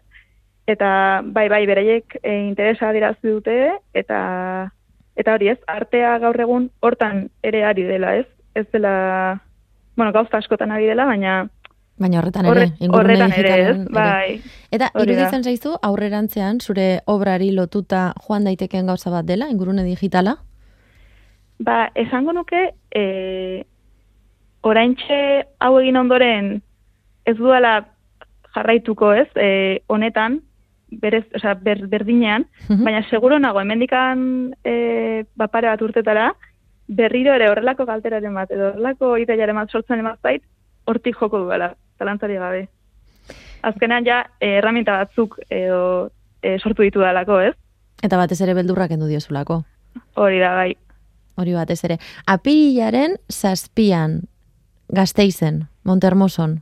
Eta, 0.68 1.24
bai, 1.24 1.48
bai, 1.50 1.66
beraiek 1.66 2.20
e, 2.22 2.38
interesa 2.46 2.92
adirazi 2.92 3.32
dute, 3.32 3.58
eta 3.98 4.70
eta 5.18 5.34
hori 5.34 5.52
ez, 5.54 5.60
artea 5.68 6.18
gaur 6.22 6.40
egun 6.40 6.70
hortan 6.86 7.28
ere 7.44 7.64
ari 7.66 7.84
dela, 7.90 8.16
ez? 8.22 8.28
Ez 8.56 8.66
dela, 8.74 9.42
bueno, 9.98 10.12
gauza 10.14 10.38
askotan 10.38 10.72
ari 10.72 10.90
dela, 10.90 11.06
baina 11.06 11.44
Baina 11.98 12.20
horretan 12.20 12.46
ere, 12.46 12.66
horretan 12.94 13.32
ere, 13.34 13.54
ez? 13.72 13.78
Bai, 13.90 14.36
Eta 14.70 14.92
iruditzen 15.02 15.42
zaizu 15.42 15.72
aurrerantzean 15.82 16.60
zure 16.62 17.00
obrari 17.10 17.50
lotuta 17.56 18.12
joan 18.22 18.46
daitekeen 18.46 18.86
gauza 18.86 19.10
bat 19.10 19.26
dela, 19.26 19.48
ingurune 19.50 19.82
digitala? 19.88 20.36
Ba, 21.58 21.88
esango 21.98 22.36
nuke, 22.38 22.68
e, 22.94 23.64
oraintxe 24.62 25.20
hau 25.58 25.72
egin 25.80 25.98
ondoren 25.98 26.52
ez 27.26 27.36
duela 27.40 27.80
jarraituko 28.54 29.16
ez, 29.18 29.30
e, 29.34 29.82
honetan, 29.90 30.44
berez, 30.91 31.25
osea, 31.36 31.53
ber, 31.56 31.88
berdinean, 31.88 32.46
Mhm. 32.70 32.84
baina 32.84 33.03
seguro 33.10 33.39
nago, 33.39 33.60
hemendikan 33.62 34.56
e, 34.63 35.25
bapare 35.36 35.67
bat 35.67 35.82
urtetara, 35.82 36.34
berriro 36.88 37.34
ere 37.34 37.50
horrelako 37.50 37.86
galteraren 37.86 38.34
bat, 38.34 38.51
edo 38.51 38.70
horrelako 38.70 39.17
ideiaren 39.17 39.56
bat 39.56 39.70
sortzen 39.70 40.00
emaz 40.00 40.20
zait, 40.24 40.44
hortik 40.86 41.15
joko 41.20 41.39
duela, 41.39 41.75
talantzari 41.98 42.36
gabe. 42.36 42.67
Azkenean 43.62 44.06
ja, 44.06 44.22
e, 44.39 44.58
erraminta 44.60 44.98
batzuk 45.03 45.39
edo 45.50 46.12
e, 46.41 46.58
sortu 46.60 46.84
ditu 46.84 47.00
dalako, 47.00 47.39
ez? 47.41 47.56
Eta 48.03 48.17
batez 48.17 48.39
ere 48.41 48.53
beldurrak 48.53 48.91
endu 48.91 49.08
diozulako. 49.08 49.63
Hori 50.15 50.39
da, 50.39 50.53
bai. 50.53 50.77
Hori 51.36 51.53
batez 51.53 51.84
ere. 51.84 51.98
Apirilaren 52.25 53.17
zazpian 53.29 54.22
gazteizen, 54.89 55.67
Montermoson. 55.84 56.62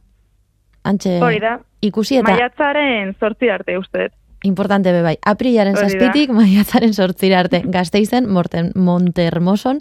Antxe 0.84 1.20
Hori 1.22 1.40
da. 1.40 1.60
Ikusi 1.88 2.18
eta 2.20 2.32
Maiatzaren 2.36 3.16
sortzi 3.20 3.50
arte, 3.50 3.78
uste. 3.78 4.10
importante 4.44 4.92
be 4.92 5.02
bai. 5.02 5.16
Da. 5.24 5.36
zazpitik 5.76 6.30
maiatzaren 6.40 6.94
sortzira 6.94 7.40
arte. 7.40 7.62
Gazteizen, 7.66 8.30
Morten, 8.30 8.72
Montermoson, 8.76 9.80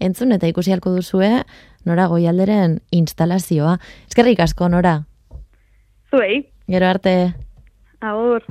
entzun 0.00 0.32
eta 0.32 0.46
ikusi 0.50 0.72
halko 0.72 0.90
duzue 0.90 1.44
nora 1.84 2.06
goialderen 2.06 2.80
instalazioa. 2.90 3.78
Eskerrik 4.08 4.40
asko, 4.40 4.68
nora. 4.68 5.04
Zuei, 6.10 6.48
Gero 6.66 6.86
arte. 6.86 7.34
agur. 8.00 8.42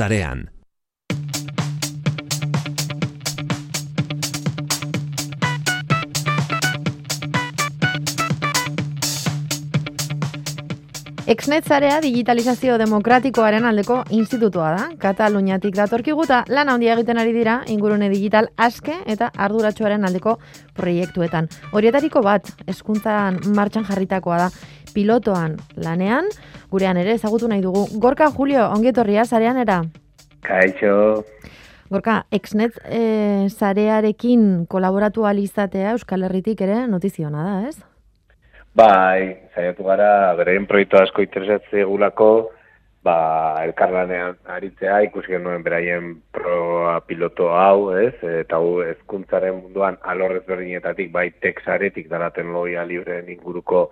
Sarean. 0.00 0.46
Exnet 11.30 11.68
zarea 11.68 12.00
digitalizazio 12.02 12.74
demokratikoaren 12.80 13.66
aldeko 13.68 14.00
institutua 14.16 14.70
da. 14.74 14.86
Kataluniatik 14.98 15.76
datorkiguta 15.76 16.40
lan 16.50 16.72
handia 16.72 16.96
egiten 16.96 17.20
ari 17.22 17.36
dira 17.36 17.60
ingurune 17.70 18.08
digital 18.10 18.48
aske 18.56 18.96
eta 19.06 19.28
arduratsuaren 19.36 20.08
aldeko 20.08 20.38
proiektuetan. 20.80 21.46
Horietariko 21.76 22.24
bat, 22.26 22.48
eskuntzan 22.66 23.38
martxan 23.54 23.86
jarritakoa 23.86 24.46
da. 24.46 24.50
Pilotoan 24.90 25.54
lanean, 25.78 26.26
gurean 26.70 26.96
ere 27.00 27.16
ezagutu 27.18 27.48
nahi 27.48 27.62
dugu. 27.64 27.86
Gorka 28.00 28.30
Julio, 28.30 28.68
ongietorria 28.70 29.24
zarean 29.24 29.58
era? 29.58 29.82
Kaixo. 30.46 31.24
Gorka, 31.90 32.24
Exnet 32.30 32.76
e, 32.86 33.48
zarearekin 33.50 34.66
kolaboratu 34.70 35.26
alizatea 35.26 35.96
Euskal 35.96 36.22
Herritik 36.22 36.60
ere 36.62 36.84
notiziona 36.86 37.42
da, 37.42 37.54
ez? 37.68 37.76
Bai, 38.78 39.50
saiatu 39.56 39.82
gara, 39.88 40.10
bereien 40.38 40.68
proiektu 40.70 41.00
asko 41.00 41.24
interesatze 41.26 41.82
egulako, 41.82 42.28
ba, 43.02 43.16
elkarlanean 43.64 44.36
aritzea, 44.54 45.00
ikusi 45.08 45.34
genuen 45.34 45.64
beraien 45.66 46.12
proa 46.30 47.00
piloto 47.08 47.50
hau, 47.56 47.90
ez? 47.98 48.14
Eta 48.22 48.60
hau 48.60 48.84
ezkuntzaren 48.86 49.58
munduan 49.58 49.98
alorrez 50.12 50.44
berdinetatik, 50.46 51.10
bai 51.10 51.32
teksaretik 51.42 52.06
dara 52.12 52.30
teknologia 52.36 52.86
libreen 52.86 53.34
inguruko 53.34 53.88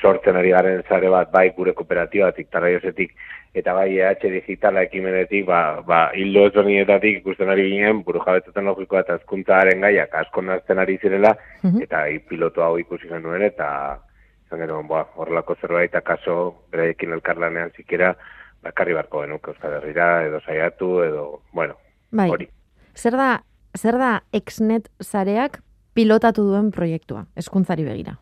sortzen 0.00 0.36
ari 0.36 0.50
garen 0.50 0.82
zare 0.88 1.08
bat, 1.12 1.30
bai 1.32 1.50
gure 1.56 1.72
kooperatibatik, 1.76 2.48
taraiosetik, 2.50 3.12
eta 3.54 3.74
bai 3.74 3.98
EH 3.98 4.20
digitala 4.22 4.82
ekimenetik, 4.86 5.44
ba, 5.46 5.80
ba 5.86 6.10
hildo 6.14 6.46
ezberdinetatik 6.48 7.18
ikusten 7.20 7.50
ari 7.50 7.68
ginen, 7.70 8.02
buru 8.06 8.20
jabetzen 8.24 8.64
logikoa 8.64 9.00
eta 9.00 9.18
ezkuntzaren 9.20 9.80
gaiak 9.80 10.14
asko 10.14 10.42
nazten 10.42 10.78
ari 10.78 10.98
zirela, 11.02 11.36
Mhm. 11.62 11.82
eta 11.82 12.04
hi 12.08 12.18
piloto 12.18 12.62
hau 12.62 12.78
ikusi 12.78 13.08
genuen, 13.08 13.42
eta 13.42 13.98
izan 14.46 14.60
genuen, 14.60 14.88
ba, 14.88 15.06
horrelako 15.16 15.56
zerbait, 15.60 15.90
eta 15.90 16.00
kaso, 16.00 16.64
beraiekin 16.72 17.12
elkarlanean 17.12 17.70
zikera, 17.76 18.14
bakarri 18.62 18.94
barko 18.94 19.22
genuke 19.22 19.50
Euskal 19.50 19.72
Herrira, 19.78 20.24
edo 20.26 20.40
saiatu, 20.40 21.02
edo, 21.02 21.42
bueno, 21.52 21.76
Bai. 22.12 22.30
hori. 22.30 22.48
Zer 22.94 23.12
da, 23.16 23.42
zer 23.76 23.96
da 23.98 24.22
Exnet 24.32 24.88
zareak 25.02 25.60
pilotatu 25.94 26.42
duen 26.42 26.70
proiektua, 26.70 27.26
eskuntzari 27.36 27.84
begira? 27.84 28.18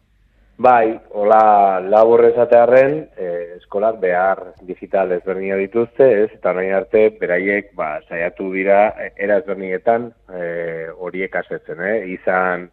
Bai, 0.58 0.98
hola 1.14 1.78
labur 1.78 2.24
esatearren, 2.26 2.96
eh, 3.14 3.58
eskolak 3.60 4.00
behar 4.02 4.40
digital 4.66 5.12
ezberdina 5.14 5.54
dituzte, 5.54 6.06
ez, 6.24 6.32
eta 6.34 6.50
nahi 6.56 6.72
arte, 6.74 7.02
beraiek, 7.20 7.68
ba, 7.78 8.00
saiatu 8.08 8.48
dira, 8.50 8.80
era 9.14 9.36
ezberdinetan, 9.38 10.08
eh, 10.34 10.88
horiek 10.98 11.36
asetzen, 11.38 11.78
eh, 11.86 12.00
izan 12.10 12.64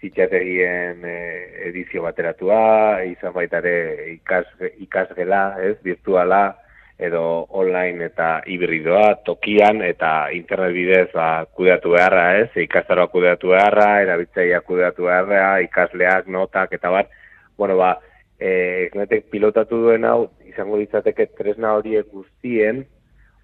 zitxategien 0.00 1.04
eh, 1.04 1.68
edizio 1.68 2.06
bateratua, 2.06 3.02
izan 3.10 3.34
baita 3.34 3.60
ere 3.60 3.74
ikas, 4.14 4.46
ikasgela, 4.86 5.42
ez, 5.60 5.76
virtuala, 5.84 6.56
edo 6.96 7.44
online 7.50 8.06
eta 8.06 8.28
hibridoa, 8.46 9.18
tokian 9.26 9.82
eta 9.84 10.30
internet 10.32 10.72
bidez 10.72 11.10
ba, 11.12 11.44
kudeatu 11.44 11.92
beharra, 11.98 12.24
ez, 12.38 12.48
ikastaroa 12.64 13.12
kudeatu 13.12 13.52
beharra, 13.52 13.90
erabiltzailea 14.06 14.62
kudeatu 14.64 15.10
beharra, 15.10 15.58
ikasleak, 15.68 16.32
notak, 16.38 16.72
eta 16.80 16.94
bar, 16.96 17.12
bueno, 17.56 17.76
ba, 17.76 17.98
Egnetek 18.44 19.28
pilotatu 19.30 19.78
duen 19.86 20.04
hau, 20.04 20.26
izango 20.44 20.76
ditzateke 20.80 21.28
tresna 21.38 21.76
horiek 21.78 22.08
guztien, 22.10 22.82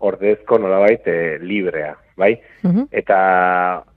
ordezko 0.00 0.58
nolabait 0.58 1.06
e, 1.08 1.38
librea, 1.44 1.94
bai? 2.18 2.32
Mhm. 2.64 2.88
Eta, 2.90 3.18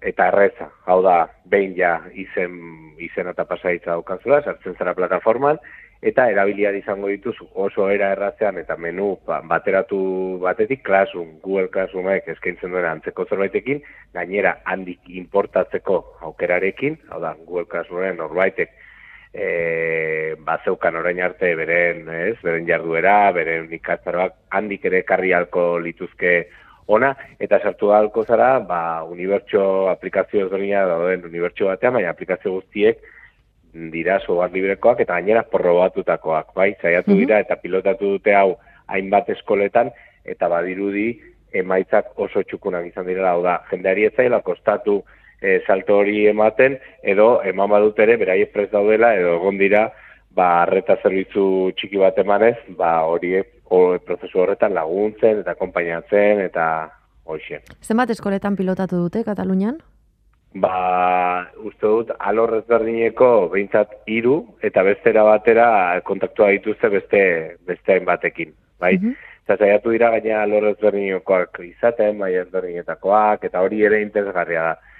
eta 0.02 0.28
erreza, 0.32 0.70
hau 0.86 1.02
da, 1.04 1.24
behin 1.50 1.74
ja 1.78 1.96
izen, 2.14 2.60
izen 3.02 3.32
eta 3.32 3.48
pasaitza 3.50 3.96
daukazula, 3.96 4.42
sartzen 4.44 4.78
zara 4.78 4.94
plataforman, 4.94 5.60
eta 6.04 6.28
erabiliar 6.30 6.76
izango 6.76 7.08
dituzu 7.08 7.48
oso 7.66 7.88
era 7.90 8.12
errazean 8.12 8.58
eta 8.60 8.76
menu 8.76 9.14
ba, 9.26 9.40
bateratu 9.48 9.98
batetik 10.44 10.84
Classroom, 10.84 11.38
Google 11.42 11.70
Classroomek 11.72 12.28
eskaintzen 12.36 12.76
duen 12.76 12.90
antzeko 12.90 13.26
zerbaitekin, 13.30 13.80
gainera 14.14 14.58
handik 14.68 15.08
importatzeko 15.08 16.02
aukerarekin, 16.28 17.00
hau 17.10 17.22
da, 17.24 17.34
Google 17.48 17.70
Classroomen 17.72 18.20
norbaitek 18.20 18.76
e, 19.34 20.36
bazeukan 20.46 20.96
orain 20.96 21.22
arte 21.26 21.56
beren, 21.56 22.06
ez, 22.10 22.38
beren 22.44 22.68
jarduera, 22.68 23.32
beren 23.34 23.72
ikastaroak 23.74 24.36
handik 24.54 24.86
ere 24.86 25.02
karri 25.04 25.34
halko 25.34 25.80
lituzke 25.82 26.48
ona, 26.88 27.14
eta 27.40 27.60
sartu 27.64 27.94
halko 27.96 28.26
zara, 28.26 28.60
ba, 28.60 29.04
unibertso 29.08 29.90
aplikazio 29.90 30.46
ezberdina 30.46 30.86
dauden 30.86 31.26
unibertso 31.26 31.70
batean, 31.72 31.94
baina 31.94 32.12
aplikazio 32.12 32.58
guztiek 32.60 33.00
dira 33.74 34.20
software 34.20 34.54
librekoak 34.54 35.00
eta 35.02 35.16
gainera 35.18 35.44
probatutakoak, 35.50 36.54
bai? 36.54 36.76
Saiatu 36.82 37.12
Mhm. 37.12 37.20
dira 37.20 37.40
eta 37.40 37.56
pilotatu 37.56 38.18
dute 38.18 38.36
hau 38.36 38.58
hainbat 38.88 39.30
eskoletan 39.30 39.90
eta 40.26 40.48
badirudi 40.48 41.22
emaitzak 41.54 42.12
oso 42.20 42.44
txukunak 42.44 42.86
izan 42.86 43.06
direla, 43.06 43.32
hau 43.32 43.44
da, 43.44 43.64
jendeari 43.72 44.06
ez 44.06 44.14
zaila 44.16 44.42
kostatu 44.42 45.04
e, 45.44 45.60
salto 45.68 46.00
hori 46.00 46.24
ematen, 46.32 46.80
edo 47.04 47.42
eman 47.44 47.70
badut 47.76 48.00
ere, 48.00 48.16
beraiek 48.22 48.54
prest 48.56 48.72
daudela, 48.72 49.12
edo 49.20 49.36
egon 49.36 49.60
dira, 49.60 49.90
ba, 50.34 50.64
arreta 50.64 50.96
zerbitzu 51.04 51.46
txiki 51.78 52.00
bat 52.02 52.18
emanez, 52.24 52.56
ba, 52.80 53.02
horiek 53.12 53.52
o, 53.68 54.00
prozesu 54.06 54.40
horretan 54.44 54.74
laguntzen 54.78 55.44
eta 55.44 55.58
konpainatzen 55.60 56.46
eta 56.48 56.68
hoxe. 57.26 57.60
Zenbat 57.84 58.14
eskoletan 58.16 58.56
pilotatu 58.56 59.04
dute 59.06 59.24
Katalunian? 59.28 59.82
Ba, 60.64 61.50
uste 61.66 61.90
dut, 61.90 62.12
alor 62.22 62.60
ezberdineko 62.60 63.50
behintzat 63.54 63.96
hiru 64.06 64.38
eta 64.62 64.84
bestera 64.86 65.24
batera 65.26 65.68
kontaktua 66.06 66.52
dituzte 66.54 66.92
beste 66.94 67.22
beste 67.66 67.96
hainbatekin, 67.96 68.54
bai? 68.80 68.96
Mhm. 69.00 69.16
Eta 69.44 69.58
saiatu 69.58 69.92
dira 69.92 70.12
gaina 70.14 70.44
alor 70.44 70.70
ezberdinekoak 70.70 71.58
izaten, 71.66 72.20
bai 72.20 72.36
ezberdinetakoak, 72.40 73.44
eta 73.50 73.64
hori 73.66 73.82
ere 73.84 74.00
interesgarria 74.06 74.70
da. 74.70 74.93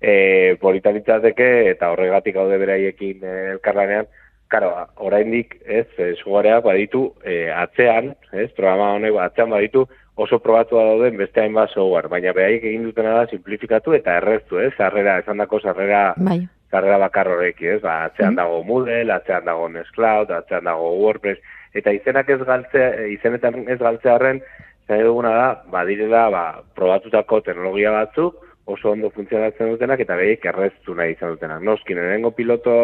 E, 0.00 0.56
politalitzateke 0.60 1.70
eta 1.70 1.90
horregatik 1.92 2.34
gaude 2.34 2.56
beraiekin 2.58 3.20
e, 3.24 3.36
elkarlanean, 3.56 4.06
Karo, 4.50 4.72
oraindik, 4.96 5.60
ez, 5.62 5.86
e, 5.94 6.14
sugareak 6.18 6.64
baditu 6.64 7.04
e, 7.22 7.52
atzean, 7.54 8.16
ez, 8.32 8.48
programa 8.56 8.96
honek 8.96 9.14
atzean 9.22 9.52
baditu 9.52 9.84
oso 10.20 10.40
probatua 10.42 10.82
dauden 10.88 11.16
beste 11.20 11.40
hainbat 11.44 11.70
software, 11.70 12.10
baina 12.10 12.32
beraiek 12.34 12.64
egin 12.66 12.88
dutena 12.88 13.12
da 13.14 13.28
simplifikatu 13.30 13.94
eta 13.94 14.16
erreztu, 14.18 14.58
ez, 14.58 14.72
sarrera, 14.76 15.20
esan 15.22 15.38
dako 15.38 15.60
sarrera, 15.60 16.02
Bai. 16.18 16.40
sarrera 16.72 16.98
bakar 16.98 17.30
horreki, 17.30 17.68
ez, 17.76 17.80
ba, 17.84 18.04
atzean 18.08 18.34
Mhm. 18.34 18.40
dago 18.42 18.64
Moodle, 18.64 19.12
atzean 19.12 19.44
dago 19.44 19.68
Nextcloud, 19.68 20.30
atzean 20.34 20.64
dago 20.64 20.90
WordPress, 20.98 21.40
eta 21.72 21.92
izenak 21.92 22.28
ez 22.28 22.40
galtzea, 22.42 23.06
izenetan 23.06 23.68
ez 23.68 23.78
galtzearren, 23.78 24.42
zai 24.88 25.02
duguna 25.04 25.30
da, 25.30 25.48
badirela, 25.70 26.28
ba, 26.28 26.44
probatutako 26.74 27.40
teknologia 27.46 27.92
batzuk, 27.92 28.34
oso 28.66 28.90
ondo 28.90 29.10
funtzionatzen 29.10 29.72
dutenak, 29.72 30.02
eta 30.04 30.16
beraiek 30.18 30.44
erreztu 30.52 30.94
nahi 30.94 31.14
izan 31.16 31.34
dutenak. 31.34 31.62
Noskin, 31.62 31.98
lehenengo 31.98 32.32
piloto 32.36 32.74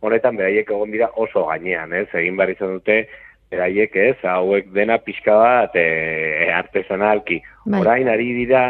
honetan 0.00 0.36
beraiek 0.38 0.70
egon 0.70 0.92
dira 0.94 1.10
oso 1.16 1.46
gainean, 1.48 1.92
ez, 1.92 2.08
egin 2.14 2.38
behar 2.38 2.54
izan 2.54 2.76
dute, 2.78 3.00
beraiek 3.50 3.96
ez, 3.96 4.16
hauek 4.24 4.70
dena 4.74 5.00
pixka 5.04 5.34
bat 5.36 5.74
e, 5.76 6.48
artesanalki. 6.54 7.40
Bai. 7.66 7.80
Orain 7.82 8.08
ari 8.08 8.30
dira, 8.38 8.64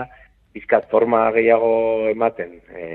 pixkat 0.54 0.88
forma 0.90 1.26
gehiago 1.36 2.08
ematen, 2.10 2.58
e, 2.74 2.86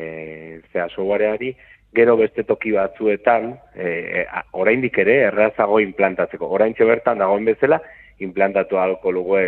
zea 0.74 0.90
softwareari, 0.90 1.54
gero 1.96 2.18
beste 2.20 2.44
toki 2.44 2.74
batzuetan, 2.76 3.54
e, 3.76 4.26
oraindik 4.52 4.98
ere 5.06 5.22
errazago 5.30 5.80
implantatzeko. 5.84 6.50
Oraintxe 6.58 6.88
bertan 6.90 7.22
dagoen 7.24 7.48
bezala, 7.48 7.80
implantatu 8.20 8.80
alko 8.82 9.12
lugu 9.12 9.40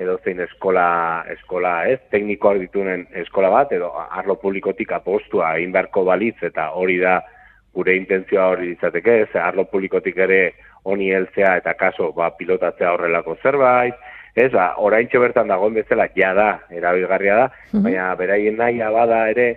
edo 0.00 0.16
zein 0.24 0.40
eskola, 0.40 1.24
eskola 1.34 1.74
ez, 1.92 1.98
teknikoak 2.10 2.58
ditunen 2.62 3.06
eskola 3.22 3.50
bat, 3.52 3.72
edo 3.76 3.92
arlo 4.00 4.38
publikotik 4.40 4.92
apostua 4.96 5.54
egin 5.58 5.74
beharko 5.76 6.06
balitz, 6.08 6.38
eta 6.42 6.70
hori 6.72 6.96
da 7.02 7.20
gure 7.76 7.94
intentzioa 7.96 8.48
hori 8.54 8.72
izateke, 8.72 9.20
ez, 9.26 9.30
arlo 9.36 9.66
publikotik 9.70 10.16
ere 10.16 10.40
honi 10.88 11.10
heltzea 11.12 11.56
eta 11.60 11.74
kaso 11.78 12.10
ba, 12.16 12.30
pilotatzea 12.38 12.94
horrelako 12.96 13.36
zerbait, 13.42 13.94
ez, 14.34 14.50
ba, 14.52 14.72
oraintxe 14.78 15.20
bertan 15.20 15.50
dagoen 15.52 15.76
bezala, 15.76 16.08
ja 16.16 16.32
da, 16.34 16.50
erabilgarria 16.70 17.36
da, 17.36 17.50
Mhm. 17.72 17.82
baina 17.84 18.14
beraien 18.16 18.56
nahi 18.56 18.78
bada 18.78 19.28
ere, 19.30 19.48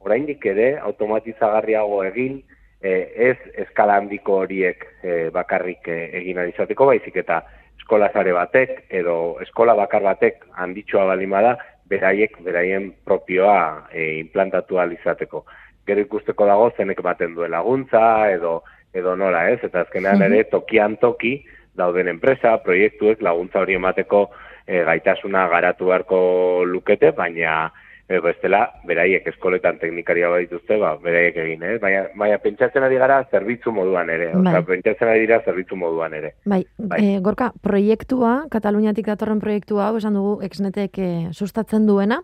oraindik 0.00 0.44
ere, 0.46 0.78
automatizagarriago 0.78 2.02
egin, 2.04 2.42
eh, 2.82 3.12
ez 3.30 3.36
eskala 3.66 3.96
handiko 4.00 4.40
horiek 4.42 4.84
eh, 5.02 5.30
bakarrik 5.30 5.86
eh, 5.86 6.10
egin 6.18 6.38
ahal 6.38 6.48
izateko, 6.50 6.86
baizik 6.86 7.16
eta 7.16 7.44
eskola 7.82 8.08
sare 8.14 8.32
batek, 8.32 8.84
edo 8.94 9.38
eskola 9.42 9.74
bakar 9.74 10.04
batek 10.06 10.46
handitxoa 10.54 11.08
balima 11.10 11.42
da, 11.42 11.56
beraiek, 11.90 12.38
beraien 12.46 12.92
propioa 13.04 13.88
eh, 13.92 14.18
implantatu 14.20 14.78
izateko. 14.94 15.44
Gero 15.86 16.00
ikusteko 16.00 16.46
dago 16.46 16.70
zenek 16.76 17.02
baten 17.02 17.34
duen 17.34 17.50
laguntza, 17.50 18.30
edo 18.30 18.62
edo 18.94 19.16
nola 19.16 19.48
ez, 19.48 19.58
eta 19.64 19.80
azkenean 19.80 20.18
Mhm. 20.20 20.22
ere 20.22 20.44
tokian 20.44 20.96
toki 20.96 21.44
dauden 21.74 22.08
enpresa, 22.08 22.58
proiektuek 22.62 23.22
laguntza 23.22 23.60
hori 23.60 23.74
emateko 23.74 24.30
e, 24.66 24.84
gaitasuna 24.84 25.48
garatu 25.48 25.86
beharko 25.86 26.64
lukete, 26.64 27.10
baina 27.12 27.72
e, 28.08 28.18
bestela, 28.20 28.62
beraiek 28.88 29.26
eskoletan 29.26 29.78
teknikaria 29.78 30.28
badituzte, 30.28 30.76
ba, 30.80 30.96
beraiek 31.02 31.36
egin, 31.36 31.62
eh? 31.62 31.78
baina, 31.82 32.02
baina 32.18 32.38
pentsatzen 32.38 32.82
ari 32.82 32.96
gara 33.00 33.20
zerbitzu 33.30 33.72
moduan 33.72 34.10
ere, 34.10 34.32
Bai. 34.34 34.40
Osea, 34.54 34.62
pentsatzen 34.72 35.08
ari 35.08 35.20
dira 35.26 35.40
zerbitzu 35.44 35.76
moduan 35.76 36.14
ere. 36.14 36.34
Bai, 36.44 36.64
Bai. 36.78 36.98
E, 37.04 37.20
gorka, 37.20 37.52
proiektua, 37.62 38.44
Kataluniatik 38.50 39.06
datorren 39.06 39.40
proiektua, 39.40 39.88
hau 39.88 39.96
esan 40.02 40.14
dugu, 40.14 40.40
exnetek 40.42 40.98
e, 40.98 41.08
sustatzen 41.32 41.86
duena, 41.86 42.22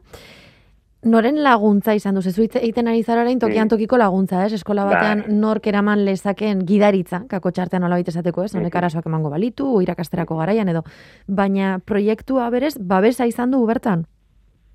Noren 1.07 1.37
laguntza 1.45 1.93
izan 1.95 2.17
du, 2.19 2.23
zezu 2.27 2.43
hitz- 2.43 2.59
egiten 2.59 2.89
ari 2.91 3.05
zara 3.05 3.21
orain 3.23 3.39
tokian 3.39 3.69
tokiko 3.71 3.97
laguntza, 3.97 4.41
ez? 4.45 4.53
Eskola 4.57 4.83
Bai. 4.85 4.95
batean 4.97 5.41
nork 5.41 5.65
eraman 5.71 6.03
lezaken 6.05 6.65
gidaritza, 6.67 7.21
kako 7.31 7.53
txartean 7.55 7.83
nola 7.87 8.01
esateko, 8.01 8.43
ez? 8.43 8.57
Honek 8.57 8.75
arazoak 8.75 9.07
emango 9.07 9.31
balitu, 9.31 9.81
irakasterako 9.81 10.37
garaian 10.37 10.69
edo. 10.69 10.83
Baina 11.29 11.79
proiektua 11.79 12.51
berez, 12.51 12.75
babesa 12.81 13.27
izan 13.31 13.53
du 13.53 13.65
bertan? 13.65 14.07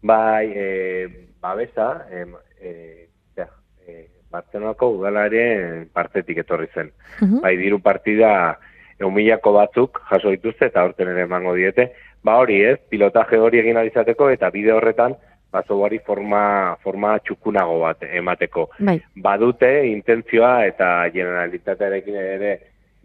Bai, 0.04 0.52
e, 0.54 1.28
babesa, 1.40 2.06
e, 2.12 2.26
e, 2.60 3.08
ja, 3.38 3.48
e, 3.88 4.08
Bartzenako 4.30 4.90
udalaren 4.98 5.88
partetik 5.94 6.44
etorri 6.44 6.68
zen. 6.74 6.92
Mhm. 7.22 7.42
bai 7.42 7.56
diru 7.58 7.80
partida 7.80 8.60
eumilako 9.00 9.54
batzuk 9.54 10.02
jaso 10.10 10.30
dituzte 10.30 10.68
eta 10.68 10.84
horten 10.84 11.08
ere 11.08 11.24
emango 11.24 11.54
diete. 11.56 11.94
Ba 12.24 12.38
hori 12.40 12.62
ez, 12.64 12.80
pilotaje 12.90 13.40
hori 13.40 13.60
egin 13.60 13.78
alizateko 13.78 14.30
eta 14.30 14.50
bide 14.50 14.72
horretan 14.72 15.16
ba 15.54 15.62
softwareari 15.62 16.00
forma, 16.06 16.44
forma 16.82 17.18
txukunago 17.22 17.80
bat 17.84 18.04
emateko. 18.10 18.68
Bai, 18.80 18.98
Badute 19.16 19.70
intentzioa 19.92 20.66
eta 20.66 20.90
generalitatearekin 21.14 22.18
ere 22.18 22.54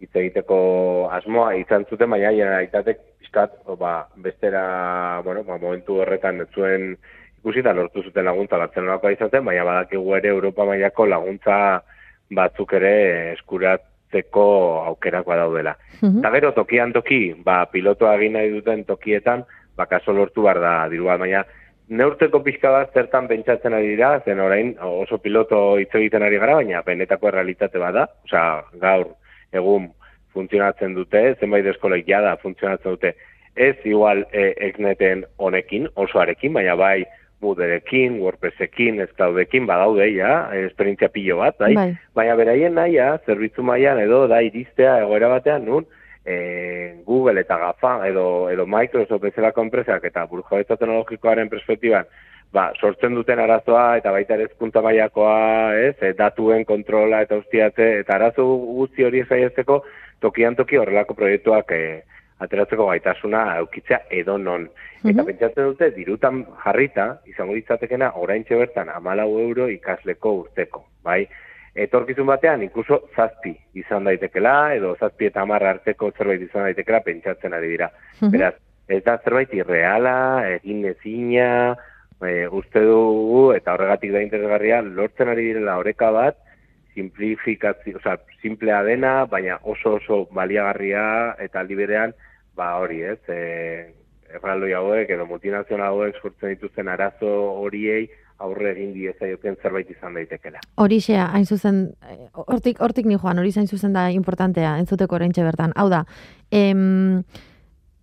hitz 0.01 0.11
egiteko 0.15 0.57
asmoa 1.13 1.53
izan 1.59 1.85
zuten, 1.89 2.09
baina 2.09 2.31
generalitatek 2.33 3.03
pixkat, 3.29 3.51
ba, 3.77 4.07
bestera, 4.17 5.21
bueno, 5.23 5.43
ba, 5.43 5.57
momentu 5.57 6.01
horretan 6.01 6.45
zuen 6.53 6.97
ikusi 7.39 7.59
eta 7.59 7.73
lortu 7.73 8.03
zuten 8.03 8.25
laguntza 8.25 8.57
Bartzelonakoa 8.57 9.11
izaten, 9.11 9.45
baina 9.45 9.63
badakigu 9.63 10.15
ere 10.15 10.29
Europa 10.29 10.65
mailako 10.65 11.05
laguntza 11.05 11.81
batzuk 12.31 12.73
ere 12.73 13.33
eskuratzeko 13.33 14.45
aukerak 14.87 15.25
badaudela. 15.25 15.75
Mhm. 16.01 16.19
Eta 16.19 16.31
gero 16.31 16.51
tokian 16.53 16.93
toki, 16.93 17.35
ba, 17.43 17.65
pilotoa 17.71 18.15
egin 18.17 18.33
nahi 18.33 18.49
duten 18.49 18.83
tokietan, 18.85 19.45
ba, 19.77 19.85
kaso 19.85 20.11
lortu 20.11 20.43
behar 20.43 20.59
da 20.59 20.89
dirua, 20.89 21.17
baina 21.17 21.45
neurteko 21.89 22.41
pixka 22.43 22.71
bat 22.71 22.93
zertan 22.93 23.27
pentsatzen 23.27 23.73
ari 23.73 23.95
dira, 23.95 24.19
zen 24.25 24.39
orain 24.39 24.75
oso 24.81 25.17
piloto 25.17 25.77
hitz 25.77 25.93
egiten 25.95 26.23
ari 26.23 26.37
gara, 26.37 26.55
baina 26.55 26.81
benetako 26.81 27.29
errealitate 27.29 27.79
bada, 27.79 28.07
osea, 28.25 28.63
gaur 28.81 29.15
egun 29.53 29.89
funtzionatzen 30.33 30.95
dute, 30.97 31.23
zenbait 31.39 31.65
eskolek 31.65 32.07
jada 32.07 32.35
funtzionatzen 32.41 32.97
dute, 32.97 33.13
ez 33.55 33.75
igual 33.83 34.25
e, 34.31 34.53
ekneten 34.69 35.25
honekin, 35.37 35.89
osoarekin, 35.95 36.53
baina 36.53 36.75
bai 36.79 37.03
Mooderekin, 37.41 38.17
WordPressekin, 38.19 38.99
Scloudekin, 39.13 39.65
badaude 39.67 40.09
ja, 40.11 40.49
esperientzia 40.59 41.07
pilo 41.09 41.37
bat, 41.39 41.55
bai? 41.59 41.71
bai. 41.75 41.91
Baina 42.15 42.35
beraien 42.35 42.75
naia, 42.75 43.13
zerbitzu 43.25 43.63
mailan 43.63 44.01
edo 44.03 44.25
da 44.27 44.41
iristea 44.43 44.97
egoera 45.05 45.31
batean 45.31 45.63
nun 45.65 45.87
e, 46.25 46.99
Google 47.05 47.39
eta 47.41 47.57
GAFA 47.61 47.93
edo, 48.09 48.25
edo 48.51 48.65
Microsoft 48.67 49.23
bezalako 49.23 49.63
enpresak 49.67 50.03
eta 50.11 50.25
burujabetza 50.27 50.75
teknologikoaren 50.75 51.49
perspektiban 51.49 52.09
ba, 52.51 52.69
sortzen 52.79 53.15
duten 53.15 53.39
arazoa 53.39 53.97
eta 54.01 54.11
baita 54.11 54.35
ere 54.35 54.49
hezkuntza 54.49 54.81
mailakoa, 54.85 55.39
ez, 55.79 55.95
e, 56.01 56.13
datuen 56.17 56.65
kontrola 56.67 57.23
eta 57.25 57.39
ustiatze 57.39 57.89
eta 58.01 58.17
arazo 58.17 58.45
guzti 58.81 59.05
hori 59.05 59.23
saiatzeko 59.27 59.83
tokian 60.19 60.55
toki 60.55 60.77
horrelako 60.77 61.13
proiektuak 61.13 61.71
e, 61.71 62.03
ateratzeko 62.39 62.85
gaitasuna 62.87 63.57
eukitzea 63.59 64.01
edo 64.09 64.37
non. 64.37 64.69
Eta 65.03 65.21
Mhm. 65.21 65.25
pentsatzen 65.25 65.65
dute, 65.65 65.91
dirutan 65.91 66.45
jarrita, 66.63 67.19
izango 67.25 67.53
ditzatekena, 67.53 68.13
oraintxe 68.15 68.55
bertan 68.55 68.89
amalau 68.89 69.39
euro 69.39 69.67
ikasleko 69.69 70.33
urteko, 70.43 70.85
bai? 71.03 71.27
Etorkizun 71.75 72.25
batean, 72.27 72.63
inkluso 72.63 73.09
zazpi 73.15 73.55
izan 73.73 74.03
daitekela, 74.03 74.73
edo 74.75 74.95
zazpi 74.99 75.25
eta 75.25 75.41
amarra 75.41 75.69
arteko 75.69 76.11
zerbait 76.17 76.41
izan 76.41 76.63
daitekela 76.63 76.99
pentsatzen 76.99 77.53
ari 77.53 77.67
dira. 77.69 77.91
Mhm. 78.21 78.31
Beraz, 78.31 78.55
ez 78.87 79.03
da 79.03 79.17
zerbait 79.23 79.53
irreala, 79.53 80.49
egin 80.55 80.85
ezina, 80.85 81.77
e, 82.21 82.47
uste 82.47 82.81
dugu, 82.81 83.53
eta 83.53 83.73
horregatik 83.73 84.11
da 84.11 84.21
interesgarria, 84.21 84.81
lortzen 84.81 85.29
ari 85.29 85.45
direla 85.45 85.77
oreka 85.77 86.11
bat, 86.11 86.37
simplifikazio, 86.95 87.97
oza, 87.97 88.17
simplea 88.41 88.83
dena, 88.83 89.25
baina 89.25 89.59
oso 89.63 89.95
oso 89.99 90.25
baliagarria 90.31 91.35
eta 91.39 91.63
liberean, 91.63 92.13
ba 92.55 92.75
hori 92.79 93.01
ez, 93.03 93.19
e, 93.27 93.93
erraldoi 94.35 94.73
hauek 94.77 95.09
edo 95.15 95.25
multinazional 95.25 95.93
hauek 95.93 96.19
sortzen 96.21 96.55
dituzten 96.55 96.87
arazo 96.87 97.29
horiei 97.63 98.07
aurre 98.39 98.71
egin 98.71 98.93
diezaioken 98.95 99.57
zerbait 99.61 99.89
izan 99.91 100.15
daitekela. 100.15 100.61
Horixea, 100.79 101.27
hain 101.35 101.45
zuzen, 101.45 101.81
hortik, 102.45 102.79
hortik 102.79 103.07
ni 103.09 103.17
joan, 103.19 103.39
hori 103.41 103.51
zain 103.51 103.67
zuzen 103.67 103.93
da 103.93 104.07
importantea, 104.15 104.77
entzuteko 104.79 105.17
oraintxe 105.19 105.43
bertan. 105.43 105.73
Hau 105.75 105.89
da, 105.91 106.05
em, 106.51 107.23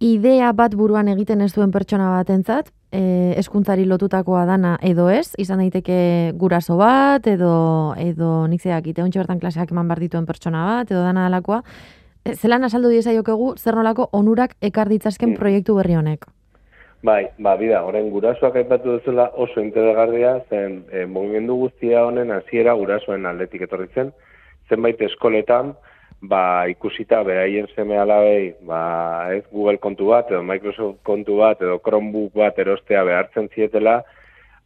idea 0.04 0.52
bat 0.52 0.76
buruan 0.76 1.08
egiten 1.08 1.40
ez 1.40 1.52
duen 1.54 1.72
pertsona 1.72 2.10
batentzat, 2.18 2.68
e, 2.96 3.34
eskuntzari 3.40 3.84
lotutakoa 3.88 4.44
dana 4.48 4.76
edo 4.84 5.08
ez, 5.12 5.34
izan 5.42 5.60
daiteke 5.62 6.32
guraso 6.40 6.78
bat, 6.80 7.26
edo, 7.28 7.94
edo 8.00 8.46
nik 8.48 8.64
zeak, 8.64 8.88
ite 8.92 9.04
bertan 9.04 9.40
klaseak 9.42 9.72
eman 9.74 9.88
behar 9.88 10.00
dituen 10.00 10.26
pertsona 10.26 10.64
bat, 10.70 10.90
edo 10.90 11.02
dana 11.04 11.26
alakoa, 11.26 11.62
e, 12.24 12.34
zelan 12.34 12.64
asaldu 12.64 12.88
diezaiokegu 12.94 13.54
zer 13.56 13.76
nolako 13.76 14.08
onurak 14.12 14.56
ekar 14.60 14.88
ditzazken 14.88 15.30
Mm. 15.30 15.36
proiektu 15.36 15.74
berri 15.74 15.94
honek. 15.94 16.26
Bai, 17.02 17.28
ba, 17.38 17.56
bida, 17.56 17.84
orain 17.84 18.08
gurasoak 18.10 18.56
aipatu 18.56 18.96
duzula 18.96 19.30
oso 19.36 19.60
interesgarria, 19.60 20.40
zen 20.48 20.84
e, 20.90 21.04
mugimendu 21.06 21.54
guztia 21.54 22.04
honen 22.06 22.30
hasiera 22.32 22.72
gurasoen 22.74 23.26
aldetik 23.26 23.62
etorri 23.62 23.88
zen, 23.94 24.12
zenbait 24.68 25.00
eskoletan, 25.00 25.74
ba, 26.28 26.66
ikusita 26.70 27.22
beraien 27.26 27.68
seme 27.74 27.98
alabei, 27.98 28.54
ba, 28.66 29.32
ez 29.34 29.44
Google 29.52 29.78
kontu 29.82 30.10
bat, 30.12 30.30
edo 30.30 30.42
Microsoft 30.42 31.00
kontu 31.06 31.38
bat, 31.40 31.62
edo 31.62 31.78
Chromebook 31.84 32.34
bat 32.36 32.58
erostea 32.58 33.04
behartzen 33.06 33.48
zietela, 33.54 34.00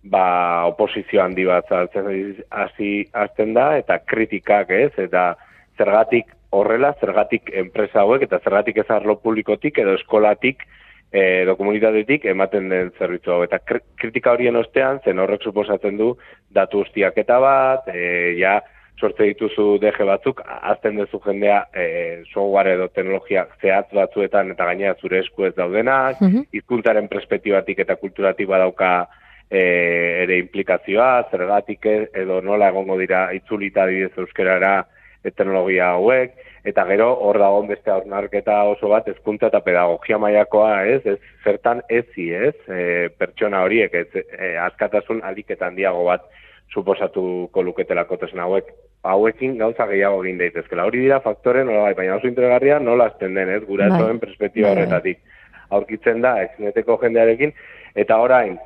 ba, 0.02 0.24
oposizio 0.70 1.22
handi 1.22 1.44
bat 1.48 1.68
zartzen 1.68 2.10
hasi 2.50 2.90
hasten 3.12 3.54
da, 3.54 3.70
eta 3.78 4.00
kritikak 4.06 4.70
ez, 4.74 4.92
eta 4.98 5.34
zergatik 5.78 6.32
horrela, 6.50 6.94
zergatik 7.00 7.52
enpresa 7.54 8.02
hauek, 8.02 8.26
eta 8.26 8.40
zergatik 8.42 8.82
ez 8.82 8.88
arlo 8.90 9.16
publikotik, 9.22 9.78
edo 9.78 9.94
eskolatik, 9.98 10.64
e, 11.12 11.42
edo 11.44 11.56
komunitatetik 11.58 12.26
ematen 12.32 12.68
den 12.72 12.90
zerbitzu 12.98 13.34
hau. 13.34 13.42
Eta 13.46 13.60
kri- 13.66 13.84
kritika 14.00 14.34
horien 14.34 14.56
ostean, 14.56 15.00
zen 15.04 15.18
horrek 15.22 15.46
suposatzen 15.46 15.98
du 15.98 16.12
datu 16.54 16.84
ustiaketa 16.86 17.38
bat, 17.42 17.88
e, 17.94 18.36
ja, 18.40 18.60
sortze 19.00 19.26
dituzu 19.30 19.78
DG 19.82 20.04
batzuk, 20.06 20.42
azten 20.46 21.00
duzu 21.00 21.20
jendea 21.24 21.62
e, 21.72 21.86
software 22.32 22.74
edo 22.76 22.88
teknologia 22.92 23.46
zehatz 23.60 23.88
batzuetan 23.96 24.52
eta 24.52 24.66
gainera 24.68 24.94
zure 25.00 25.22
esku 25.24 25.48
ez 25.48 25.54
daudenak, 25.56 26.20
Mhm. 26.20 26.44
hizkuntzaren 26.52 27.08
perspektibatik 27.08 27.78
eta 27.78 27.96
kulturatik 27.96 28.48
badauka 28.48 29.08
e, 29.50 30.22
ere 30.24 30.38
implikazioa, 30.38 31.26
zergatik 31.30 31.86
edo 31.86 32.40
nola 32.40 32.68
egongo 32.68 32.98
dira 32.98 33.32
itzulita 33.34 33.82
adibidez 33.82 34.12
euskerara 34.18 34.84
e, 35.24 35.30
teknologia 35.30 35.90
hauek, 35.96 36.36
eta 36.64 36.84
gero 36.84 37.08
hor 37.24 37.38
dagoen 37.40 37.68
beste 37.70 37.90
hausnarketa 37.90 38.62
oso 38.68 38.88
bat 38.88 39.08
hezkuntza 39.08 39.48
eta 39.48 39.60
pedagogia 39.64 40.18
mailakoa, 40.18 40.84
ez? 40.84 41.00
Ez 41.06 41.18
zertan 41.44 41.80
ezi, 41.88 42.30
ez? 42.34 42.54
E, 42.68 43.08
pertsona 43.18 43.62
horiek 43.64 43.94
ez 43.94 44.08
e, 44.14 44.56
askatasun 44.68 45.22
aliketa 45.24 45.66
handiago 45.66 46.04
bat 46.04 46.28
suposatuko 46.74 47.62
luketelako 47.62 48.16
tresna 48.16 48.46
hauek. 48.46 48.70
Hauekin 49.10 49.56
gauza 49.58 49.86
gehiago 49.88 50.22
egin 50.24 50.38
daitezkela. 50.38 50.84
Hori 50.84 51.04
dira 51.06 51.20
faktore 51.24 51.64
nola 51.64 51.88
bai, 51.88 51.94
baina 51.98 52.18
oso 52.18 52.28
interesgarria 52.28 52.78
nola 52.78 53.08
azten 53.10 53.34
den, 53.34 53.48
ez? 53.56 53.62
Gurasoen 53.66 54.18
Bai. 54.18 54.24
perspektiba 54.26 54.68
Bai, 54.68 54.74
bai. 54.74 54.84
horretatik. 54.84 55.22
Aurkitzen 55.70 56.20
da, 56.20 56.34
exneteko 56.42 56.98
jendearekin, 57.00 57.52
eta 57.94 58.18
orain, 58.18 58.58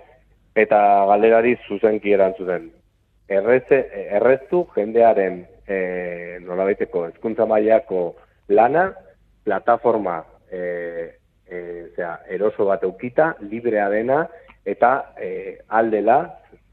eta 0.57 0.79
galderari 1.11 1.55
zuzenki 1.69 2.15
erantzuten. 2.17 2.71
Erreze, 3.29 3.81
erreztu 4.19 4.65
jendearen 4.75 5.45
e, 5.67 6.39
nolabaiteko 6.45 7.07
hezkuntza 7.09 7.47
mailako 7.49 8.15
lana, 8.49 8.91
plataforma 9.45 10.23
e, 10.51 10.61
e, 11.47 11.61
zera, 11.95 12.19
eroso 12.33 12.67
bat 12.69 12.85
eukita, 12.85 13.35
librea 13.51 13.89
dena, 13.93 14.25
eta 14.65 14.95
e, 15.21 15.59
aldela, 15.69 16.19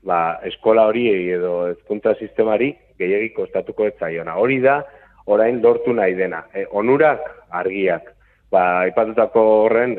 ba, 0.07 0.39
eskola 0.47 0.87
horiei 0.89 1.29
edo 1.35 1.67
hezkuntza 1.69 2.15
sistemari 2.19 2.71
gehiagik 2.99 3.35
kostatuko 3.37 3.87
ez 3.87 3.95
zaiona. 3.99 4.37
Hori 4.41 4.59
da, 4.63 4.81
orain 5.25 5.61
lortu 5.61 5.93
nahi 5.93 6.15
dena. 6.17 6.45
E, 6.53 6.65
onurak 6.71 7.27
argiak. 7.61 8.09
Ba, 8.51 8.63
aipatutako 8.85 9.41
horren, 9.65 9.95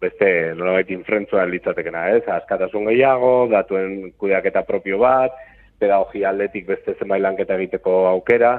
beste 0.00 0.28
nolabait 0.56 0.88
infrentzua 0.94 1.44
litzatekena, 1.50 2.06
ez? 2.16 2.22
Askatasun 2.32 2.88
gehiago, 2.88 3.34
datuen 3.52 4.14
kudeaketa 4.16 4.62
propio 4.64 5.02
bat, 5.02 5.36
pedagogia 5.78 6.30
aldetik 6.30 6.64
beste 6.70 6.94
zenbait 6.96 7.20
lanketa 7.20 7.58
egiteko 7.58 8.06
aukera, 8.08 8.54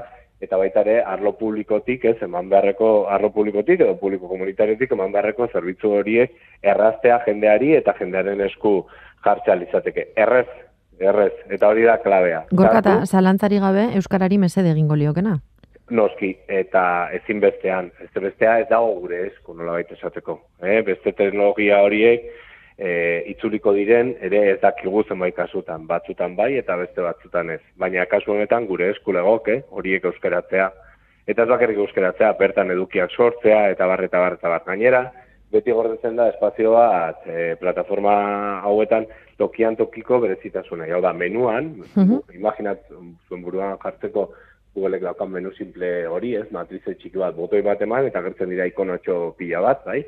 eta 0.46 0.60
baita 0.62 0.84
ere 0.86 1.00
arlo 1.02 1.32
publikotik, 1.40 2.06
ez, 2.06 2.18
eman 2.22 2.52
beharreko 2.52 3.08
arlo 3.10 3.32
publikotik 3.34 3.82
edo 3.82 3.96
publiko 3.98 4.30
komunitariotik 4.30 4.94
eman 4.94 5.14
beharreko 5.16 5.48
zerbitzu 5.48 5.96
horiek 6.02 6.36
erraztea 6.62 7.22
jendeari 7.26 7.74
eta 7.80 7.96
jendearen 7.98 8.44
esku 8.46 8.76
jartzea 9.26 9.56
izateke. 9.66 10.10
Errez, 10.22 10.48
errez, 11.00 11.34
eta 11.50 11.68
hori 11.68 11.84
da 11.84 11.98
klabea. 12.04 12.46
Gorkata, 12.52 13.02
zalantzari 13.06 13.60
gabe 13.60 13.90
Euskarari 14.00 14.38
mesede 14.38 14.72
egingo 14.72 14.96
liokena? 14.96 15.40
Noski, 15.90 16.32
eta 16.50 17.12
ezin 17.14 17.40
bestean, 17.44 17.92
ez 18.02 18.10
bestea 18.22 18.60
ez 18.64 18.70
dago 18.70 18.96
gure 19.04 19.28
esku 19.28 19.54
nola 19.54 19.78
baita 19.78 19.94
esateko. 19.94 20.40
Eh? 20.64 20.82
Beste 20.88 21.14
teknologia 21.14 21.84
horiek, 21.86 22.26
e, 22.78 23.24
itzuliko 23.32 23.74
diren 23.76 24.16
ere 24.26 24.42
ez 24.54 24.58
dakigu 24.62 25.04
zenbait 25.08 25.36
kasutan, 25.36 25.86
batzutan 25.88 26.36
bai 26.36 26.56
eta 26.60 26.78
beste 26.80 27.02
batzutan 27.06 27.52
ez. 27.56 27.62
Baina 27.78 28.06
kasu 28.10 28.34
honetan 28.34 28.66
gure 28.66 28.90
eskulegoke 28.96 29.62
horiek 29.72 30.10
euskeratzea. 30.12 30.72
Eta 31.28 31.44
ez 31.44 31.50
bakarrik 31.50 31.78
euskeratzea, 31.82 32.34
bertan 32.40 32.72
edukiak 32.72 33.12
sortzea 33.12 33.70
eta 33.74 33.88
bar 33.90 34.04
eta 34.06 34.20
bar 34.22 34.40
eta 34.40 34.50
bar 34.50 34.66
gainera, 34.66 35.06
beti 35.52 35.72
gordetzen 35.72 36.18
da 36.18 36.30
espazioa 36.32 36.88
e, 37.26 37.56
plataforma 37.62 38.16
hauetan 38.66 39.06
tokian 39.38 39.76
tokiko 39.76 40.20
berezitasuna. 40.24 40.88
Hau 40.94 41.02
da, 41.02 41.14
menuan, 41.14 41.74
uh 41.96 42.20
imaginat 42.34 42.84
zuen 43.30 43.44
buruan 43.44 43.78
jartzeko 43.84 44.30
Googleek 44.76 45.06
daukan 45.06 45.30
menu 45.32 45.54
simple 45.56 45.88
hori 46.12 46.34
ez, 46.36 46.50
matrize 46.52 46.98
txiki 47.00 47.18
bat, 47.18 47.36
botoi 47.36 47.62
bat 47.64 47.82
eman, 47.82 48.10
eta 48.10 48.22
gertzen 48.26 48.50
dira 48.52 48.66
ikonotxo 48.68 49.36
pila 49.40 49.62
bat, 49.64 49.86
bai? 49.88 50.02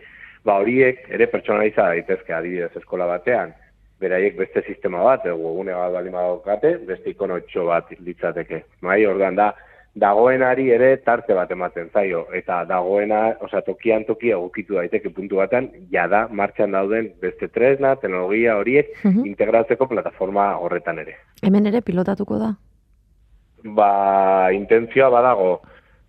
ba 0.47 0.59
horiek 0.61 1.07
ere 1.11 1.27
pertsonaliza 1.31 1.89
daitezke 1.91 2.35
adibidez 2.35 2.71
eskola 2.79 3.07
batean, 3.09 3.53
beraiek 3.99 4.37
beste 4.37 4.63
sistema 4.67 5.01
bat, 5.03 5.25
egu 5.25 5.51
egune 5.51 5.75
bat 5.75 5.95
bali 5.95 6.13
madokate, 6.13 6.73
beste 6.87 7.11
ikonotxo 7.11 7.65
bat 7.67 7.91
litzateke. 8.05 8.61
Bai, 8.85 8.99
orduan 9.09 9.39
da, 9.39 9.49
dagoenari 9.97 10.69
ere 10.73 10.89
tarte 11.05 11.33
bat 11.37 11.51
ematen 11.51 11.89
zaio, 11.93 12.25
eta 12.37 12.61
dagoena, 12.69 13.21
osea, 13.45 13.63
tokian 13.65 14.05
toki 14.05 14.31
egokitu 14.35 14.77
daiteke 14.77 15.09
puntu 15.15 15.41
batean, 15.41 15.69
jada 15.93 16.27
martxan 16.29 16.75
dauden 16.77 17.09
beste 17.21 17.49
tresna, 17.53 17.95
teknologia 18.01 18.57
horiek, 18.61 18.93
uh 19.03 19.15
integratzeko 19.27 19.87
plataforma 19.89 20.51
horretan 20.61 21.01
ere. 21.03 21.17
Hemen 21.43 21.67
ere 21.71 21.81
pilotatuko 21.81 22.37
da? 22.39 22.51
Ba, 23.77 23.89
intentzioa 24.53 25.09
badago, 25.11 25.49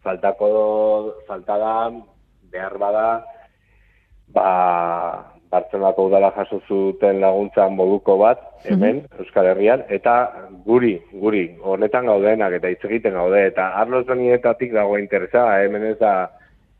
faltako, 0.05 0.51
falta 1.27 1.57
da, 1.59 1.75
behar 2.53 2.79
bada, 2.79 3.07
ba, 4.37 4.49
Bartzelako 5.51 6.09
udala 6.09 6.29
jaso 6.37 6.61
zuten 6.69 7.21
laguntzan 7.23 7.73
moduko 7.77 8.19
bat, 8.21 8.41
hemen, 8.69 9.03
mm 9.05 9.23
Euskal 9.23 9.47
Herrian, 9.49 9.85
eta 9.89 10.15
guri, 10.67 10.99
guri, 11.23 11.45
honetan 11.65 12.09
gaudenak 12.11 12.59
eta 12.59 12.69
hitz 12.69 12.83
egiten 12.85 13.17
gaude, 13.17 13.47
eta 13.49 13.71
arlo 13.81 14.03
zonietatik 14.05 14.75
dago 14.77 14.99
interesa, 15.01 15.47
hemen 15.63 15.87
ez 15.93 15.97
da, 16.01 16.13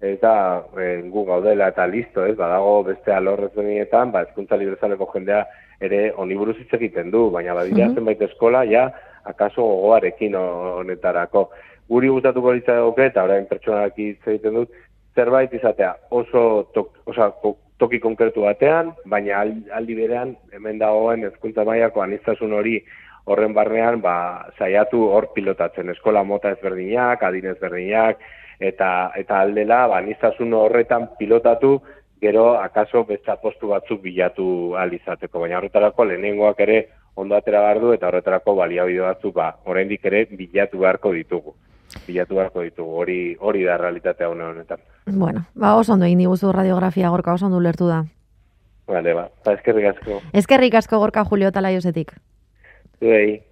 ez 0.05 0.19
da 0.21 0.35
e, 0.77 0.89
gu 1.13 1.25
gaudela 1.31 1.71
eta 1.73 1.87
listo, 1.89 2.27
ez, 2.27 2.37
badago 2.37 2.83
beste 2.91 3.15
alorrez 3.15 3.55
zonietan, 3.55 4.13
ba, 4.13 4.27
ezkuntza 4.29 4.59
librezaleko 4.61 5.09
jendea 5.15 5.45
ere 5.81 6.03
oniburuz 6.17 6.59
hitz 6.59 6.73
egiten 6.77 7.11
du, 7.15 7.29
baina 7.35 7.57
badira 7.57 7.89
mm 7.89 7.97
zenbait 7.97 8.21
eskola, 8.29 8.67
ja, 8.69 8.91
akaso 9.25 9.65
gogoarekin 9.65 10.37
honetarako. 10.37 11.49
Guri 11.89 12.13
gustatuko 12.13 12.53
litzagoke, 12.53 13.09
eta 13.09 13.25
orain 13.25 13.49
pertsonak 13.49 13.97
hitz 13.97 14.21
egiten 14.27 14.61
dut, 14.61 14.77
zerbait 15.17 15.55
izatea 15.55 15.95
oso 16.15 16.43
tok, 16.75 16.93
osa, 17.09 17.33
toki 17.79 18.01
konkretu 18.03 18.45
batean, 18.47 18.93
baina 19.07 19.43
aldi 19.79 19.95
berean 19.95 20.35
hemen 20.53 20.81
dagoen 20.81 21.25
ezkuntza 21.31 21.65
mailako 21.65 22.03
anistasun 22.03 22.53
hori 22.53 22.81
horren 23.29 23.55
barnean 23.55 24.01
ba, 24.03 24.49
saiatu 24.59 25.05
hor 25.13 25.31
pilotatzen. 25.35 25.93
Eskola 25.95 26.25
mota 26.25 26.53
ezberdinak, 26.57 27.23
adin 27.23 27.51
ezberdinak, 27.53 28.25
eta, 28.59 28.91
eta 29.21 29.43
aldela 29.45 29.85
ba, 29.93 30.03
anistasun 30.03 30.55
horretan 30.59 31.11
pilotatu 31.19 31.77
gero 32.21 32.49
akaso 32.59 33.05
beste 33.07 33.37
postu 33.43 33.71
batzuk 33.71 34.03
bilatu 34.03 34.75
alizateko, 34.75 35.45
baina 35.45 35.61
horretarako 35.61 36.09
lehenengoak 36.11 36.65
ere 36.67 36.81
ondo 37.15 37.37
atera 37.37 37.63
du 37.79 37.93
eta 37.95 38.09
horretarako 38.09 38.57
baliabide 38.59 39.07
batzuk 39.07 39.35
ba, 39.35 39.53
oraindik 39.67 40.05
ere 40.11 40.27
bilatu 40.33 40.83
beharko 40.83 41.15
ditugu 41.15 41.55
bilatu 42.07 42.37
beharko 42.37 42.63
ditugu, 42.67 42.95
hori 43.03 43.19
hori 43.41 43.65
da 43.65 43.77
realitatea 43.81 44.29
hona 44.29 44.51
honetan. 44.53 44.79
Bueno, 45.07 45.45
ba, 45.55 45.75
oso 45.77 45.95
ondo 45.95 46.07
egin 46.07 46.19
diguzu 46.25 46.53
radiografia 46.53 47.11
gorka, 47.11 47.35
oso 47.35 47.47
ondo 47.47 47.61
lertu 47.61 47.89
da. 47.89 48.05
Vale, 48.89 49.15
ba, 49.15 49.29
ba 49.45 49.53
eskerrik 49.53 49.91
asko. 49.93 50.21
Eskerrik 50.33 50.75
asko 50.75 50.99
gorka 50.99 51.25
Julio 51.25 51.53
Talaiosetik. 51.53 52.15
Zuei. 52.99 53.48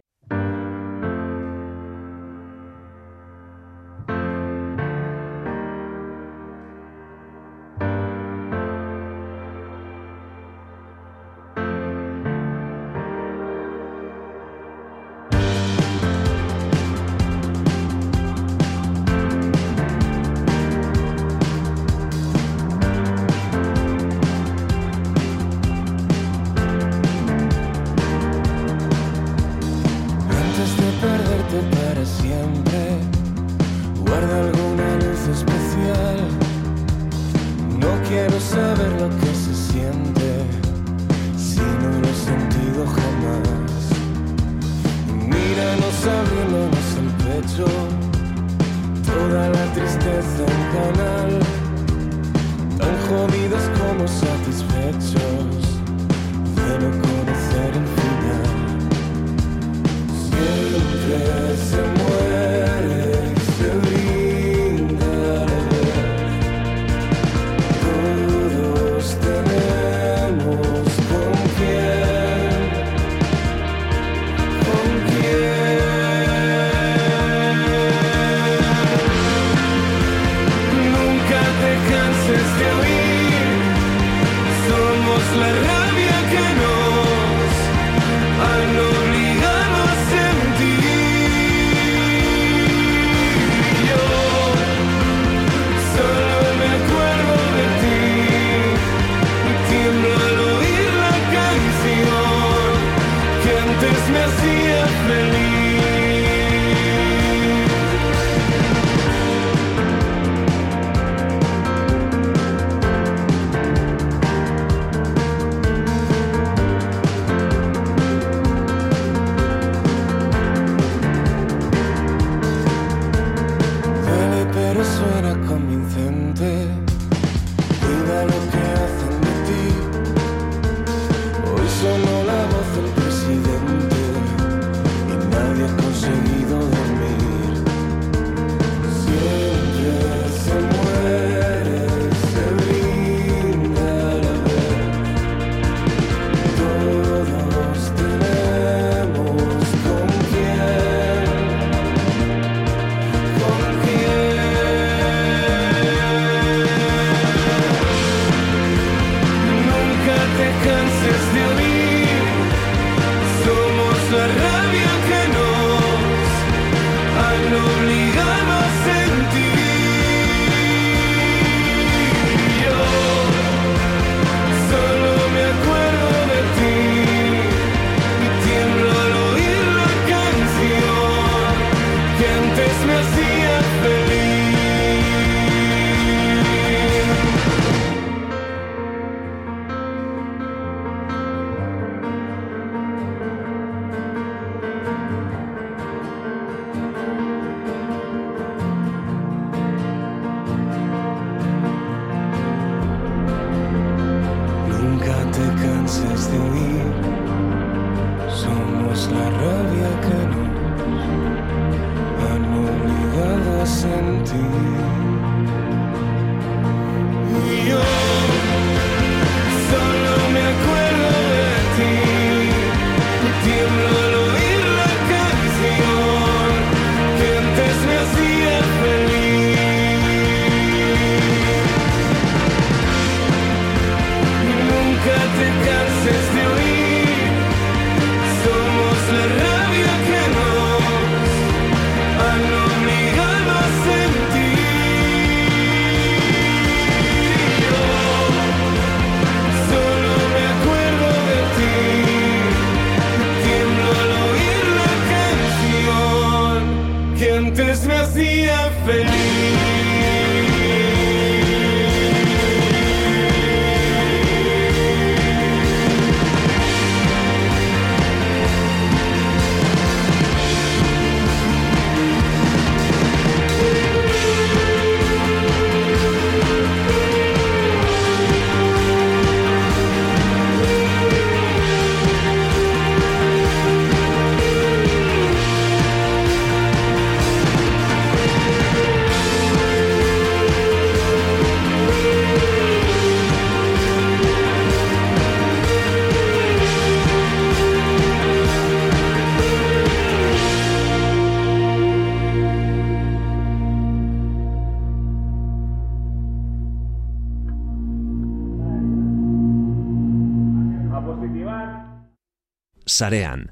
Sarean. 312.87 313.51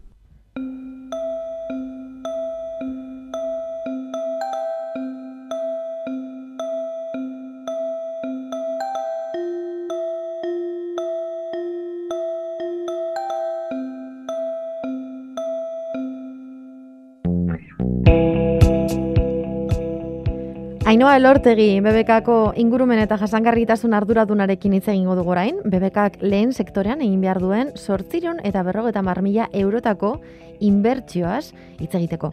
Ainoa 21.14 21.30
Elortegi, 21.30 21.78
BBKko 21.78 22.36
ingurumen 22.58 22.98
eta 22.98 23.14
jasangarritasun 23.20 23.92
arduradunarekin 23.94 24.72
hitz 24.74 24.88
egingo 24.90 25.14
dugu 25.14 25.30
orain. 25.30 25.60
BBKak 25.62 26.16
lehen 26.26 26.50
sektorean 26.50 27.04
egin 27.06 27.20
behar 27.22 27.38
duen 27.38 27.70
sortziron 27.78 28.40
eta 28.42 28.64
berrogeta 28.66 28.98
marmila 29.06 29.46
eurotako 29.54 30.16
inbertsioaz 30.58 31.52
hitz 31.78 31.92
egiteko. 31.94 32.32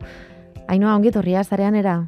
Ainoa, 0.65 0.95
ongi 0.95 1.11
etorria 1.13 1.43
zarean 1.43 1.77
era. 1.77 1.99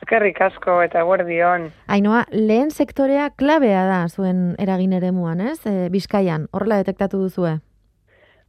Eskerrik 0.00 0.40
asko 0.40 0.80
eta 0.86 1.04
guardion. 1.04 1.68
Ainoa, 1.84 2.24
lehen 2.32 2.72
sektorea 2.72 3.28
klabea 3.36 3.84
da 3.84 4.06
zuen 4.08 4.54
eragin 4.56 4.96
eremuan, 4.96 5.44
ez? 5.52 5.58
E, 5.68 5.90
Bizkaian, 5.92 6.48
horrela 6.56 6.80
detektatu 6.80 7.20
duzue. 7.26 7.58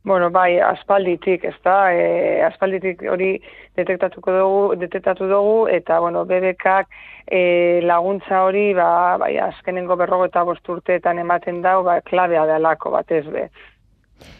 Bueno, 0.03 0.31
bai, 0.31 0.57
aspalditik, 0.59 1.43
ez 1.45 1.57
da, 1.63 1.93
e, 1.93 2.41
aspalditik 2.41 3.03
hori 3.05 3.35
detektatuko 3.77 4.33
dugu, 4.33 4.61
detektatu 4.81 5.27
dugu, 5.29 5.67
eta, 5.69 5.99
bueno, 6.01 6.23
BBKak 6.25 6.87
e, 7.27 7.81
laguntza 7.85 8.41
hori, 8.47 8.71
ba, 8.73 9.17
bai, 9.21 9.35
azkenengo 9.37 9.95
berrogo 9.99 10.25
eta 10.25 10.41
bosturteetan 10.47 11.21
ematen 11.21 11.61
dau, 11.61 11.83
ba, 11.85 11.99
klabea 12.01 12.47
delako 12.49 12.95
batez 12.95 13.27
be. 13.29 13.45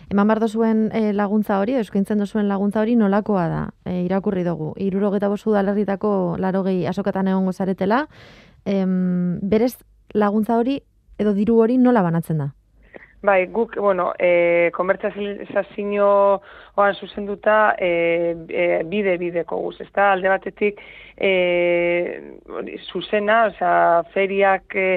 Eman 0.10 0.28
behar 0.28 0.48
zuen 0.50 0.90
e, 0.98 1.12
laguntza 1.14 1.60
hori, 1.62 1.76
euskintzen 1.78 2.18
duzuen 2.18 2.50
laguntza 2.50 2.82
hori 2.82 2.96
nolakoa 2.98 3.46
da, 3.48 3.62
e, 3.86 4.02
irakurri 4.02 4.44
dugu. 4.44 4.74
Irurogeta 4.82 5.30
bostu 5.30 5.54
dalerritako 5.54 6.38
larogei 6.42 6.88
asokatan 6.90 7.30
egongo 7.30 7.54
zaretela, 7.54 8.08
em, 8.66 9.38
berez 9.42 9.76
laguntza 10.14 10.58
hori 10.58 10.82
edo 11.22 11.36
diru 11.38 11.62
hori 11.62 11.78
nola 11.78 12.02
banatzen 12.02 12.42
da? 12.42 12.50
Bai, 13.24 13.46
guk, 13.54 13.76
bueno, 13.78 14.16
e, 14.18 14.72
komertzializazioan 14.74 16.96
zuzenduta 16.98 17.76
e, 17.78 18.34
e, 18.50 18.82
bide-bideko 18.90 19.60
guz, 19.62 19.76
ez 19.84 19.92
da, 19.94 20.08
alde 20.16 20.32
batetik 20.32 20.82
e, 21.22 21.30
zuzena, 22.88 23.44
osea, 23.52 24.02
feriak 24.16 24.74
e, 24.74 24.88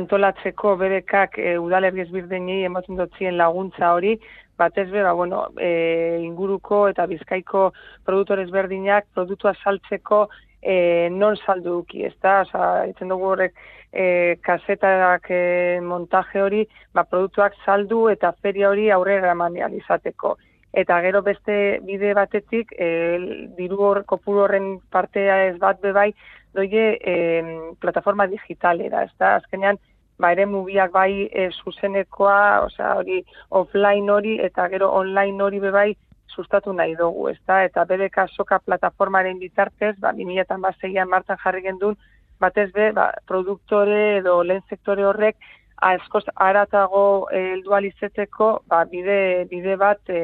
antolatzeko 0.00 0.72
bedekak 0.80 1.36
e, 1.36 1.58
udalerri 1.60 2.00
ezbirdenei 2.06 2.62
ematen 2.64 2.96
dotzien 2.96 3.36
laguntza 3.36 3.92
hori, 3.92 4.16
batez 4.56 4.88
ba, 4.90 5.12
bueno, 5.12 5.52
e, 5.60 6.16
inguruko 6.24 6.88
eta 6.88 7.04
bizkaiko 7.06 7.72
produktore 8.08 8.42
ezberdinak 8.48 9.04
produktua 9.12 9.52
saltzeko 9.62 10.30
e, 10.66 11.08
non 11.10 11.36
saldu 11.36 11.78
duki, 11.78 12.02
ez 12.08 12.14
da, 12.22 12.40
osea, 12.42 12.86
itzen 12.90 13.12
dugu 13.12 13.30
horrek 13.30 13.54
e, 13.92 14.36
kasetak 14.42 15.30
e, 15.30 15.78
montaje 15.80 16.42
hori, 16.42 16.64
ba, 16.94 17.04
produktuak 17.06 17.54
saldu 17.64 18.08
eta 18.10 18.32
feria 18.42 18.72
hori 18.72 18.90
aurrera 18.90 19.30
eman 19.36 19.56
izateko. 19.78 20.34
Eta 20.76 20.98
gero 21.06 21.22
beste 21.22 21.78
bide 21.86 22.12
batetik, 22.18 22.74
e, 22.74 22.88
diru 23.56 23.78
hor, 23.88 24.02
kopuru 24.10 24.42
horren 24.44 24.72
partea 24.90 25.44
ez 25.46 25.56
bat 25.62 25.78
bebai, 25.80 26.10
doie 26.56 26.88
e, 26.98 27.14
plataforma 27.80 28.26
digitalera, 28.26 29.04
ez 29.06 29.14
da, 29.22 29.36
azkenean, 29.36 29.78
ba, 30.18 30.32
ere 30.34 30.48
mubiak 30.50 30.90
bai 30.92 31.28
e, 31.30 31.46
zuzenekoa, 31.62 32.66
osea, 32.66 32.96
hori 32.98 33.22
offline 33.54 34.10
hori 34.10 34.36
eta 34.50 34.66
gero 34.72 34.90
online 34.98 35.46
hori 35.46 35.62
bebai 35.62 35.92
sustatu 36.36 36.72
nahi 36.72 36.94
dugu, 36.96 37.28
ez 37.32 37.38
da, 37.48 37.62
eta 37.64 37.84
BBK 37.88 38.28
soka 38.36 38.60
plataformaren 38.64 39.38
bitartez, 39.40 39.96
ba, 39.98 40.12
2006an 40.12 41.08
martan 41.10 41.40
jarri 41.42 41.62
gendun, 41.64 41.96
batez 42.40 42.70
be, 42.72 42.90
ba, 42.92 43.10
produktore 43.26 44.18
edo 44.18 44.42
lehen 44.44 44.62
sektore 44.68 45.06
horrek 45.08 45.36
askoz 45.76 46.24
aratago 46.40 47.28
heldu 47.32 47.72
ahal 47.72 47.84
izeteko 47.84 48.62
ba, 48.68 48.84
bide, 48.88 49.46
bide 49.50 49.76
bat 49.76 50.00
e, 50.08 50.20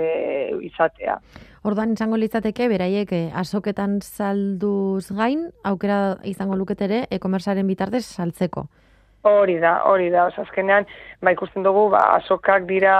izatea. 0.64 1.18
Orduan 1.62 1.92
izango 1.92 2.16
litzateke, 2.18 2.66
beraiek 2.72 3.12
eh, 3.14 3.26
azoketan 3.38 4.00
salduz 4.02 5.12
gain, 5.14 5.50
aukera 5.62 6.16
izango 6.26 6.56
luketere, 6.58 7.04
e-komersaren 7.10 7.68
bitartez 7.68 8.02
saltzeko. 8.06 8.66
Hori 9.22 9.58
da, 9.62 9.76
hori 9.86 10.08
da. 10.10 10.24
Azkenean, 10.42 10.86
ba, 11.22 11.30
ikusten 11.30 11.62
dugu, 11.62 11.84
ba, 11.92 12.00
azokak 12.16 12.64
dira 12.66 12.94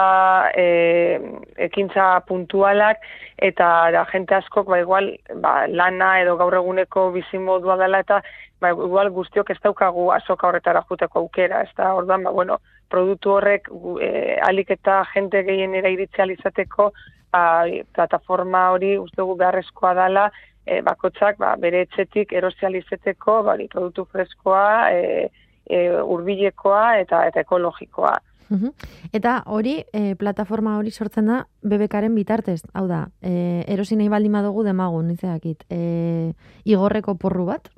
e, 0.55 1.19
ekintza 1.65 2.05
puntualak, 2.29 3.03
eta 3.43 3.67
da, 3.91 4.05
jente 4.13 4.37
askok, 4.37 4.69
ba, 4.71 4.79
igual, 4.79 5.09
ba, 5.43 5.65
lana 5.67 6.13
edo 6.21 6.37
gaur 6.39 6.55
eguneko 6.61 7.09
bizimodua 7.17 7.75
dela, 7.81 7.99
eta 8.07 8.21
ba, 8.63 8.71
igual 8.71 9.11
guztiok 9.11 9.51
ez 9.51 9.59
daukagu 9.65 10.07
azoka 10.15 10.47
horretara 10.47 10.85
juteko 10.87 11.25
aukera, 11.25 11.65
ez 11.67 11.75
da, 11.75 11.91
orduan, 11.99 12.23
ba, 12.23 12.31
bueno, 12.31 12.61
produktu 12.87 13.35
horrek 13.35 13.67
e, 13.99 14.39
alik 14.47 14.71
eta 14.79 15.01
jente 15.11 15.43
gehienera 15.43 15.91
iritzi 15.91 16.23
izateko, 16.37 16.93
ba, 17.35 17.45
plataforma 17.91 18.69
hori 18.71 18.95
uste 18.97 19.19
dugu 19.19 19.35
beharrezkoa 19.43 19.93
dela, 19.99 20.29
e, 20.65 20.79
bakotzak 20.81 21.37
ba, 21.37 21.55
bere 21.59 21.83
etxetik 21.83 22.31
erosializeteko, 22.31 23.41
ba, 23.43 23.57
produktu 23.73 24.05
freskoa, 24.05 24.91
e, 24.91 25.27
e, 25.65 25.89
urbilekoa 26.01 26.99
eta 26.99 27.25
eta 27.27 27.43
ekologikoa. 27.45 28.15
Mhm. 28.49 28.69
Eta 29.13 29.43
hori, 29.45 29.79
e, 29.93 30.15
plataforma 30.15 30.77
hori 30.77 30.91
sortzen 30.91 31.25
da 31.31 31.45
BBKaren 31.63 32.13
bitartez. 32.15 32.61
Hau 32.73 32.87
da, 32.87 33.07
e, 33.21 33.63
erosi 33.67 33.95
nahi 33.95 34.09
baldin 34.09 34.35
badugu 34.35 34.63
demagun, 34.63 35.07
nitzeakit. 35.07 35.63
E, 35.69 36.33
igorreko 36.65 37.15
porru 37.15 37.45
bat, 37.45 37.71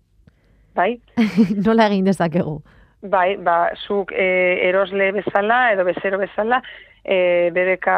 Bai? 0.76 0.98
nola 1.66 1.88
egin 1.88 2.08
dezakegu? 2.10 2.60
Bai, 3.10 3.36
ba, 3.38 3.70
zuk 3.88 4.12
e, 4.12 4.26
erosle 4.68 5.12
bezala 5.14 5.72
edo 5.74 5.84
bezero 5.86 6.18
bezala, 6.18 6.62
e, 7.06 7.52
BBK 7.54 7.92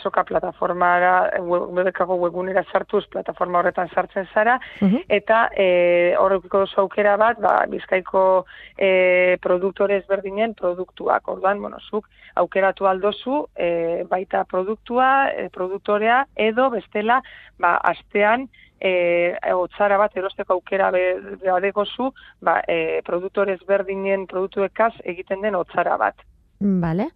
soka 0.00 0.24
plataformara, 0.24 1.30
BBKko 1.44 2.16
webgunera 2.22 2.62
sartuz 2.72 3.04
plataforma 3.12 3.58
horretan 3.60 3.90
sartzen 3.92 4.26
zara, 4.32 4.58
Mhm. 4.80 5.02
eta 5.08 5.50
e, 5.52 6.14
horrekiko 6.18 6.64
duzu 6.64 6.80
aukera 6.80 7.16
bat, 7.20 7.38
ba, 7.40 7.66
bizkaiko 7.68 8.46
e, 8.78 9.36
produktore 9.42 9.98
ezberdinen 10.00 10.54
produktuak. 10.54 11.28
Orduan, 11.28 11.60
bueno, 11.60 11.76
zuk 11.90 12.08
aukeratu 12.36 12.86
aldozu 12.88 13.46
e, 13.54 14.04
baita 14.08 14.44
produktua, 14.44 15.30
e, 15.36 15.48
produktorea, 15.50 16.24
edo 16.34 16.70
bestela, 16.70 17.20
ba, 17.58 17.76
astean, 17.76 18.48
e, 18.84 19.54
otzara 19.54 19.96
bat 20.00 20.16
erosteko 20.16 20.58
aukera 20.58 20.90
badegozu, 20.92 22.10
ba, 22.44 22.60
e, 22.68 23.00
produktore 23.06 23.56
ezberdinen 23.58 24.26
produktuekaz 24.30 24.92
egiten 25.04 25.42
den 25.44 25.56
otzara 25.58 25.96
bat. 26.00 26.24
Vale. 26.60 27.08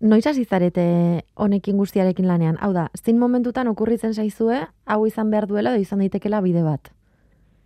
Noiz 0.00 0.24
hasi 0.26 0.46
zarete 0.46 0.84
honekin 1.36 1.76
guztiarekin 1.76 2.26
lanean? 2.28 2.56
Hau 2.64 2.72
da, 2.72 2.88
zein 2.96 3.18
momentutan 3.20 3.68
okurritzen 3.68 4.14
zaizue, 4.14 4.62
hau 4.86 5.04
izan 5.06 5.30
behar 5.30 5.46
duela 5.46 5.74
edo 5.74 5.84
izan 5.84 6.00
daitekela 6.00 6.40
bide 6.40 6.64
bat? 6.64 6.90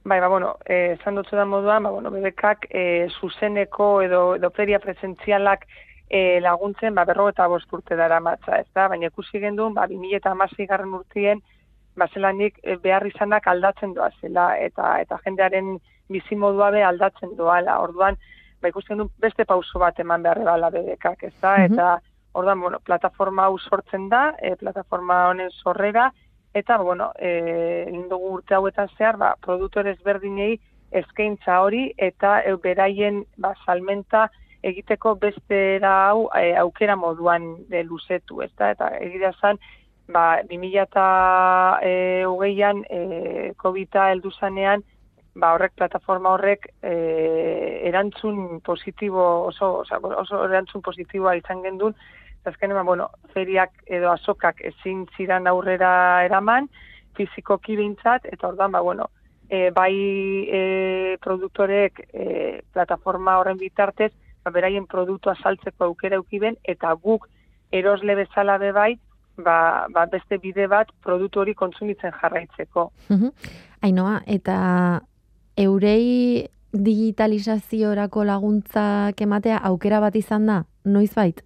Bai, 0.04 0.18
ba, 0.20 0.28
bueno, 0.28 0.56
eh, 0.66 0.96
esan 0.98 1.14
dutzu 1.16 1.36
da 1.38 1.46
moduan, 1.48 1.86
ba, 1.86 1.90
bueno, 1.94 2.10
bebekak 2.10 2.66
eh, 2.70 3.06
zuzeneko 3.20 4.02
edo, 4.02 4.34
edo 4.36 4.50
feria 4.50 4.80
presentzialak 4.82 5.64
eh, 6.10 6.40
laguntzen, 6.42 6.94
ba, 6.94 7.06
berro 7.08 7.30
eta 7.30 7.46
bost 7.48 7.72
urte 7.72 7.96
dara 7.96 8.18
matza, 8.20 8.58
ez 8.58 8.68
da? 8.74 8.88
Baina 8.92 9.08
ikusi 9.08 9.40
genduen, 9.40 9.72
ba, 9.78 9.86
2000 9.88 10.18
eta 10.18 10.34
garren 10.68 10.92
urtien, 10.92 11.40
ba, 11.96 12.08
zelanik 12.12 12.58
eh, 12.62 12.76
behar 12.82 13.06
izanak 13.06 13.46
aldatzen 13.46 13.94
doa 13.94 14.10
zela, 14.20 14.54
eta, 14.58 14.96
eta 15.02 15.18
jendearen 15.24 15.78
bizimodua 16.10 16.70
be 16.74 16.82
aldatzen 16.84 17.36
doala. 17.38 17.78
Orduan, 17.84 18.18
ba, 18.60 18.68
ikusten 18.68 19.00
du 19.00 19.08
beste 19.22 19.46
pauso 19.48 19.78
bat 19.82 19.98
eman 20.00 20.22
behar 20.22 20.42
bala 20.44 20.70
bebekak, 20.74 21.22
ez 21.22 21.34
da? 21.40 21.56
Mhm. 21.58 21.72
Eta, 21.72 21.88
orduan, 22.34 22.60
bueno, 22.60 22.80
plataforma 22.80 23.46
hau 23.46 23.58
sortzen 23.58 24.08
da, 24.08 24.34
e, 24.42 24.54
plataforma 24.56 25.28
honen 25.30 25.50
sorrera, 25.62 26.10
eta, 26.54 26.78
bueno, 26.78 27.12
e, 27.18 27.84
egin 27.88 28.08
dugu 28.08 28.38
urte 28.38 28.54
hauetan 28.54 28.88
zehar, 28.98 29.18
ba, 29.18 29.34
produktore 29.42 29.94
ezberdinei 29.94 30.58
eskaintza 30.94 31.60
hori, 31.62 31.88
eta 31.98 32.40
e, 32.42 32.56
beraien, 32.62 33.24
ba, 33.38 33.54
salmenta 33.64 34.28
egiteko 34.64 35.14
bestera 35.20 35.92
hau 36.08 36.28
e, 36.34 36.54
aukera 36.58 36.96
moduan 36.96 37.50
e, 37.70 37.82
luzetu, 37.84 38.40
ez 38.42 38.50
da? 38.58 38.70
Eta 38.74 38.90
egira 38.98 39.32
zan, 39.40 39.60
ba, 40.08 40.42
2000 40.48 40.82
eta 40.82 41.78
e, 41.82 42.24
hogeian, 42.26 42.84
e, 42.90 43.52
COVID-a 43.56 44.10
heldu 44.12 44.30
zanean, 44.32 44.84
ba, 45.34 45.54
horrek 45.54 45.74
plataforma 45.76 46.34
horrek 46.34 46.68
e, 46.82 46.94
erantzun 47.88 48.60
positibo 48.60 49.46
oso, 49.48 49.80
oso, 49.82 50.00
oso 50.24 50.44
erantzun 50.46 50.82
positiboa 50.82 51.36
izan 51.36 51.62
gendun, 51.62 51.96
azkenean, 52.44 52.82
ba, 52.82 52.86
bueno, 52.86 53.10
feriak 53.32 53.72
edo 53.86 54.10
azokak 54.12 54.60
ezin 54.60 55.06
ziran 55.16 55.46
aurrera 55.48 56.24
eraman, 56.26 56.68
fizikoki 57.16 57.76
behintzat, 57.76 58.26
eta 58.30 58.48
ordan, 58.48 58.72
ba, 58.72 58.82
bueno, 58.84 59.08
e, 59.48 59.70
bai 59.70 59.94
e, 60.48 61.16
produktorek 61.24 62.04
e, 62.12 62.60
plataforma 62.72 63.38
horren 63.40 63.58
bitartez, 63.58 64.12
ba, 64.44 64.52
beraien 64.52 64.86
produktua 64.86 65.34
saltzeko 65.40 65.88
aukera 65.88 66.20
eukiben, 66.20 66.58
eta 66.64 66.92
guk 66.94 67.28
erosle 67.72 68.14
bezala 68.14 68.58
be 68.58 68.72
bai, 68.72 68.92
ba, 69.36 69.86
ba 69.90 70.06
beste 70.06 70.38
bide 70.38 70.66
bat 70.68 70.90
produktu 71.02 71.40
hori 71.40 71.54
kontsumitzen 71.54 72.12
jarraitzeko. 72.20 72.90
Mhm. 73.08 73.30
Ainoa, 73.82 74.20
eta 74.26 75.00
eurei 75.56 76.48
digitalizaziorako 76.74 78.24
laguntzak 78.24 79.20
ematea 79.20 79.58
aukera 79.70 80.00
bat 80.00 80.16
izan 80.16 80.46
da, 80.46 80.64
noiz 80.84 81.12
bait? 81.14 81.42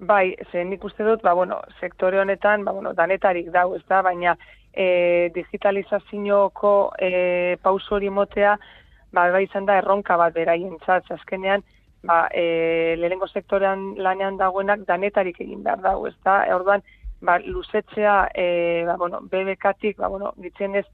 Bai, 0.00 0.36
ze 0.50 0.64
nik 0.64 0.84
uste 0.84 1.04
dut, 1.04 1.22
ba, 1.22 1.34
bueno, 1.34 1.60
sektore 1.80 2.20
honetan, 2.20 2.64
ba, 2.64 2.72
bueno, 2.72 2.94
danetarik 2.94 3.50
dau, 3.52 3.74
ez 3.76 3.82
da, 3.88 4.00
baina 4.02 4.36
e, 4.72 5.30
digitalizazioko 5.34 6.92
e, 6.98 7.56
pauso 7.62 7.96
hori 7.96 8.08
motea, 8.08 8.56
ba, 9.12 9.26
bai 9.34 9.44
izan 9.44 9.66
da 9.66 9.76
erronka 9.82 10.16
bat 10.16 10.32
beraien 10.32 10.78
txat, 10.86 11.10
azkenean, 11.18 11.66
ba, 12.02 12.28
e, 12.32 12.96
lehenengo 12.98 13.28
sektorean 13.28 13.94
lanean 13.98 14.38
dagoenak 14.40 14.86
danetarik 14.88 15.40
egin 15.40 15.62
behar 15.62 15.82
dago, 15.84 16.06
ez 16.08 16.16
da, 16.24 16.44
e, 16.46 16.54
orduan, 16.54 16.82
ba, 17.20 17.38
luzetzea, 17.44 18.30
e, 18.34 18.84
ba, 18.86 18.96
bueno, 18.96 19.20
BBK-tik, 19.30 19.98
ba, 19.98 20.08
bueno, 20.08 20.32
ditzenez, 20.36 20.86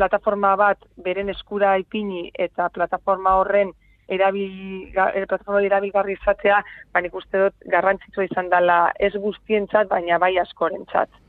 plataforma 0.00 0.54
bat 0.56 0.80
beren 1.04 1.28
eskura 1.28 1.76
ipini 1.80 2.30
eta 2.46 2.70
plataforma 2.72 3.36
horren 3.40 3.74
erabil, 4.10 4.88
eh, 4.88 5.26
plataforma 5.28 5.60
erabilgarri 5.66 6.16
izatea, 6.16 6.62
ba, 6.92 7.02
nik 7.04 7.14
uste 7.14 7.44
dut 7.44 7.68
garrantzitsua 7.74 8.26
izan 8.26 8.50
dela 8.52 8.80
ez 8.98 9.12
guztientzat, 9.26 9.88
baina 9.92 10.18
bai 10.18 10.36
askorentzat. 10.42 11.20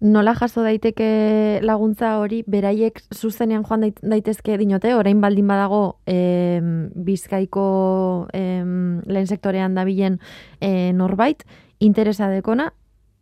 Nola 0.00 0.30
jaso 0.38 0.62
daiteke 0.62 1.58
laguntza 1.66 2.12
hori 2.20 2.44
beraiek 2.46 3.00
zuzenean 3.10 3.64
joan 3.66 3.80
dait- 3.82 3.98
daitezke 4.02 4.54
dinote, 4.60 4.92
orain 4.94 5.18
baldin 5.20 5.48
badago 5.50 5.98
em, 6.06 6.90
bizkaiko 6.94 8.28
em, 8.32 9.00
lehen 9.10 9.26
sektorean 9.26 9.74
dabilen 9.74 10.20
e, 10.60 10.92
norbait, 10.94 11.42
interesa 11.80 12.28
dekona, 12.30 12.68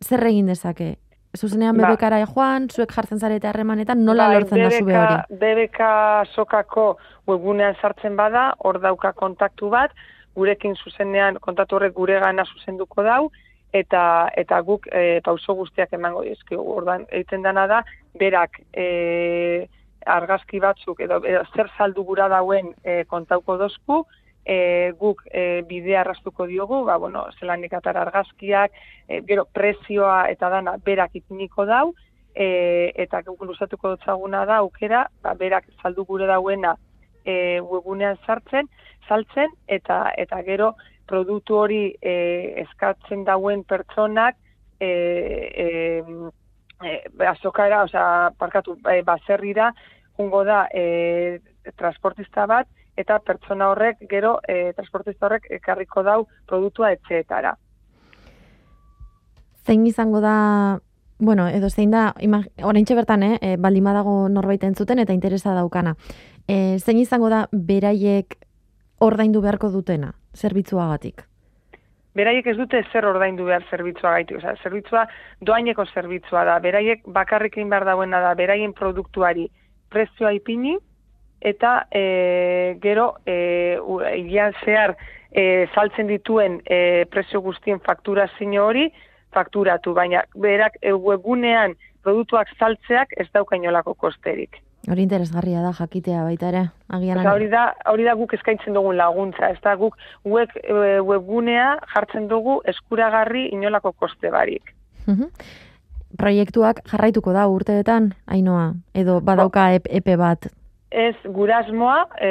zer 0.05 0.21
egin 0.29 0.45
dezake? 0.53 0.97
Zuzenean 1.37 1.75
Ba. 1.77 1.87
bebekara 1.87 2.21
joan, 2.29 2.69
zuek 2.69 2.93
jartzen 2.93 3.19
zarete 3.19 3.49
harremanetan, 3.49 4.05
nola 4.05 4.27
Bai, 4.29 4.37
lortzen 4.37 4.61
da 4.61 4.69
zube 4.69 4.95
hori? 4.97 5.17
BBK 5.41 5.81
sokako 6.35 6.97
webgunean 7.25 7.73
sartzen 7.81 8.15
bada, 8.15 8.51
hor 8.59 8.77
dauka 8.81 9.13
kontaktu 9.17 9.69
bat, 9.73 9.91
gurekin 10.37 10.75
zuzenean 10.77 11.41
kontaktu 11.41 11.75
horrek 11.75 11.93
gure 11.97 12.19
gana 12.21 12.45
zuzenduko 12.45 13.01
dau, 13.01 13.31
eta 13.79 14.03
eta 14.35 14.59
guk 14.65 14.87
e, 14.91 15.19
pauso 15.25 15.55
guztiak 15.55 15.93
emango 15.93 16.23
dizkigu. 16.25 16.61
Ordan 16.77 17.05
egiten 17.09 17.45
dana 17.45 17.67
da 17.67 17.81
berak 18.19 18.59
e, 18.73 19.67
argazki 20.07 20.59
batzuk 20.63 21.01
edo, 21.03 21.19
edo 21.25 21.43
zer 21.55 21.69
saldu 21.77 22.03
gura 22.07 22.27
dauen 22.31 22.71
e, 22.83 23.03
kontauko 23.11 23.57
dozku, 23.59 24.05
e, 24.47 24.93
guk 24.99 25.23
e, 25.27 25.61
bidea 25.67 26.01
arrastuko 26.01 26.47
diogu, 26.47 26.83
ba, 26.87 26.97
bueno, 26.97 27.25
zelanik 27.39 27.73
atara 27.73 28.05
argazkiak, 28.05 28.75
e, 29.07 29.21
gero 29.27 29.45
prezioa 29.53 30.25
eta 30.31 30.49
dana 30.53 30.77
berak 30.83 31.17
ipiniko 31.19 31.65
dau, 31.67 31.93
e, 32.33 32.93
eta 32.95 33.21
guk 33.27 33.43
luzatuko 33.49 33.95
dotzaguna 33.95 34.45
da 34.45 34.61
aukera, 34.63 35.07
ba, 35.23 35.35
berak 35.35 35.67
saldu 35.81 36.05
gure 36.07 36.29
dauena 36.29 36.77
e, 37.25 37.59
webunean 37.59 38.19
sartzen, 38.25 38.69
saltzen, 39.07 39.51
eta 39.67 40.05
eta 40.17 40.41
gero 40.47 40.73
produktu 41.07 41.57
hori 41.63 41.81
e, 42.01 42.15
eskatzen 42.63 43.23
dauen 43.25 43.63
pertsonak 43.63 44.35
e, 44.79 44.87
e, 44.87 45.67
e, 46.83 46.95
azokara, 47.25 47.83
osea, 47.87 48.31
parkatu, 48.37 48.77
e, 48.91 49.01
baserrira, 49.07 49.71
jungo 50.17 50.43
da 50.43 50.65
e, 50.73 51.39
transportista 51.75 52.45
bat, 52.49 52.67
eta 52.97 53.19
pertsona 53.19 53.69
horrek, 53.71 54.01
gero, 54.09 54.37
e, 54.47 54.73
transportista 54.75 55.27
horrek 55.27 55.47
ekarriko 55.59 56.03
dau 56.03 56.25
produktua 56.49 56.91
etxeetara. 56.95 57.53
Zein 59.67 59.85
izango 59.85 60.21
da, 60.23 60.79
bueno, 61.19 61.47
edo 61.47 61.69
zein 61.69 61.91
da, 61.91 62.09
oraintxe 62.63 62.95
bertan, 62.95 63.23
eh, 63.23 63.37
e, 63.41 63.55
baldin 63.57 63.85
badago 63.85 64.17
norbait 64.29 64.63
entzuten 64.63 64.99
eta 65.03 65.13
interesa 65.13 65.53
daukana. 65.53 65.95
E, 66.47 66.79
zein 66.79 67.01
izango 67.03 67.29
da 67.29 67.47
beraiek 67.51 68.37
ordaindu 69.03 69.41
beharko 69.43 69.69
dutena, 69.69 70.15
zerbitzuagatik? 70.37 71.25
Beraiek 72.17 72.47
ez 72.49 72.55
dute 72.57 72.81
zer 72.91 73.05
ordaindu 73.05 73.45
behar 73.45 73.65
zerbitzua 73.69 74.15
gaitu, 74.15 74.37
osea, 74.39 74.55
zerbitzua 74.63 75.05
doaineko 75.45 75.85
zerbitzua 75.93 76.43
da, 76.49 76.57
beraiek 76.63 77.03
bakarrik 77.13 77.57
egin 77.57 77.69
behar 77.69 77.85
dauena 77.85 78.21
da, 78.23 78.33
beraien 78.39 78.73
produktuari 78.73 79.45
prezioa 79.93 80.31
ipini, 80.33 80.77
eta 81.41 81.87
e, 81.93 82.77
gero 82.81 83.11
e, 83.25 83.77
hilean 84.15 84.55
zehar 84.63 84.95
e, 85.31 85.67
saltzen 85.75 86.09
dituen 86.09 86.61
e, 86.65 87.05
prezio 87.13 87.41
guztien 87.45 87.79
fakturazio 87.85 88.65
hori 88.65 88.87
fakturatu, 89.35 89.93
baina 89.93 90.23
berak 90.33 90.79
e, 90.81 90.93
webgunean 90.93 91.75
produktuak 92.01 92.49
saltzeak 92.57 93.13
ez 93.17 93.27
dauka 93.33 93.59
inolako 93.59 93.93
kosterik. 93.93 94.57
Hori 94.87 95.03
interesgarria 95.03 95.59
da 95.61 95.73
jakitea 95.75 96.21
baita 96.23 96.47
ere, 96.47 96.61
agian 96.95 97.17
Osea, 97.19 97.33
hori 97.33 97.47
da, 97.51 97.63
hori 97.91 98.05
da 98.07 98.13
guk 98.15 98.33
eskaintzen 98.37 98.73
dugun 98.77 98.95
laguntza, 98.95 99.49
ez 99.51 99.59
da? 99.63 99.73
Guk 99.75 99.97
web, 100.23 100.53
e, 100.63 100.99
webgunea 101.03 101.73
jartzen 101.93 102.29
dugu 102.31 102.61
eskuragarri 102.71 103.49
inolako 103.51 103.91
koste 103.91 104.31
barik. 104.31 104.71
Proiektuak 106.17 106.79
jarraituko 106.87 107.33
da 107.35 107.47
urteetan, 107.51 108.13
ainoa, 108.31 108.69
edo 108.95 109.19
badauka 109.19 109.73
ep- 109.75 109.89
epe 109.91 110.15
bat. 110.17 110.47
Ez 110.89 111.15
gurasmoa, 111.35 112.05
e, 112.23 112.29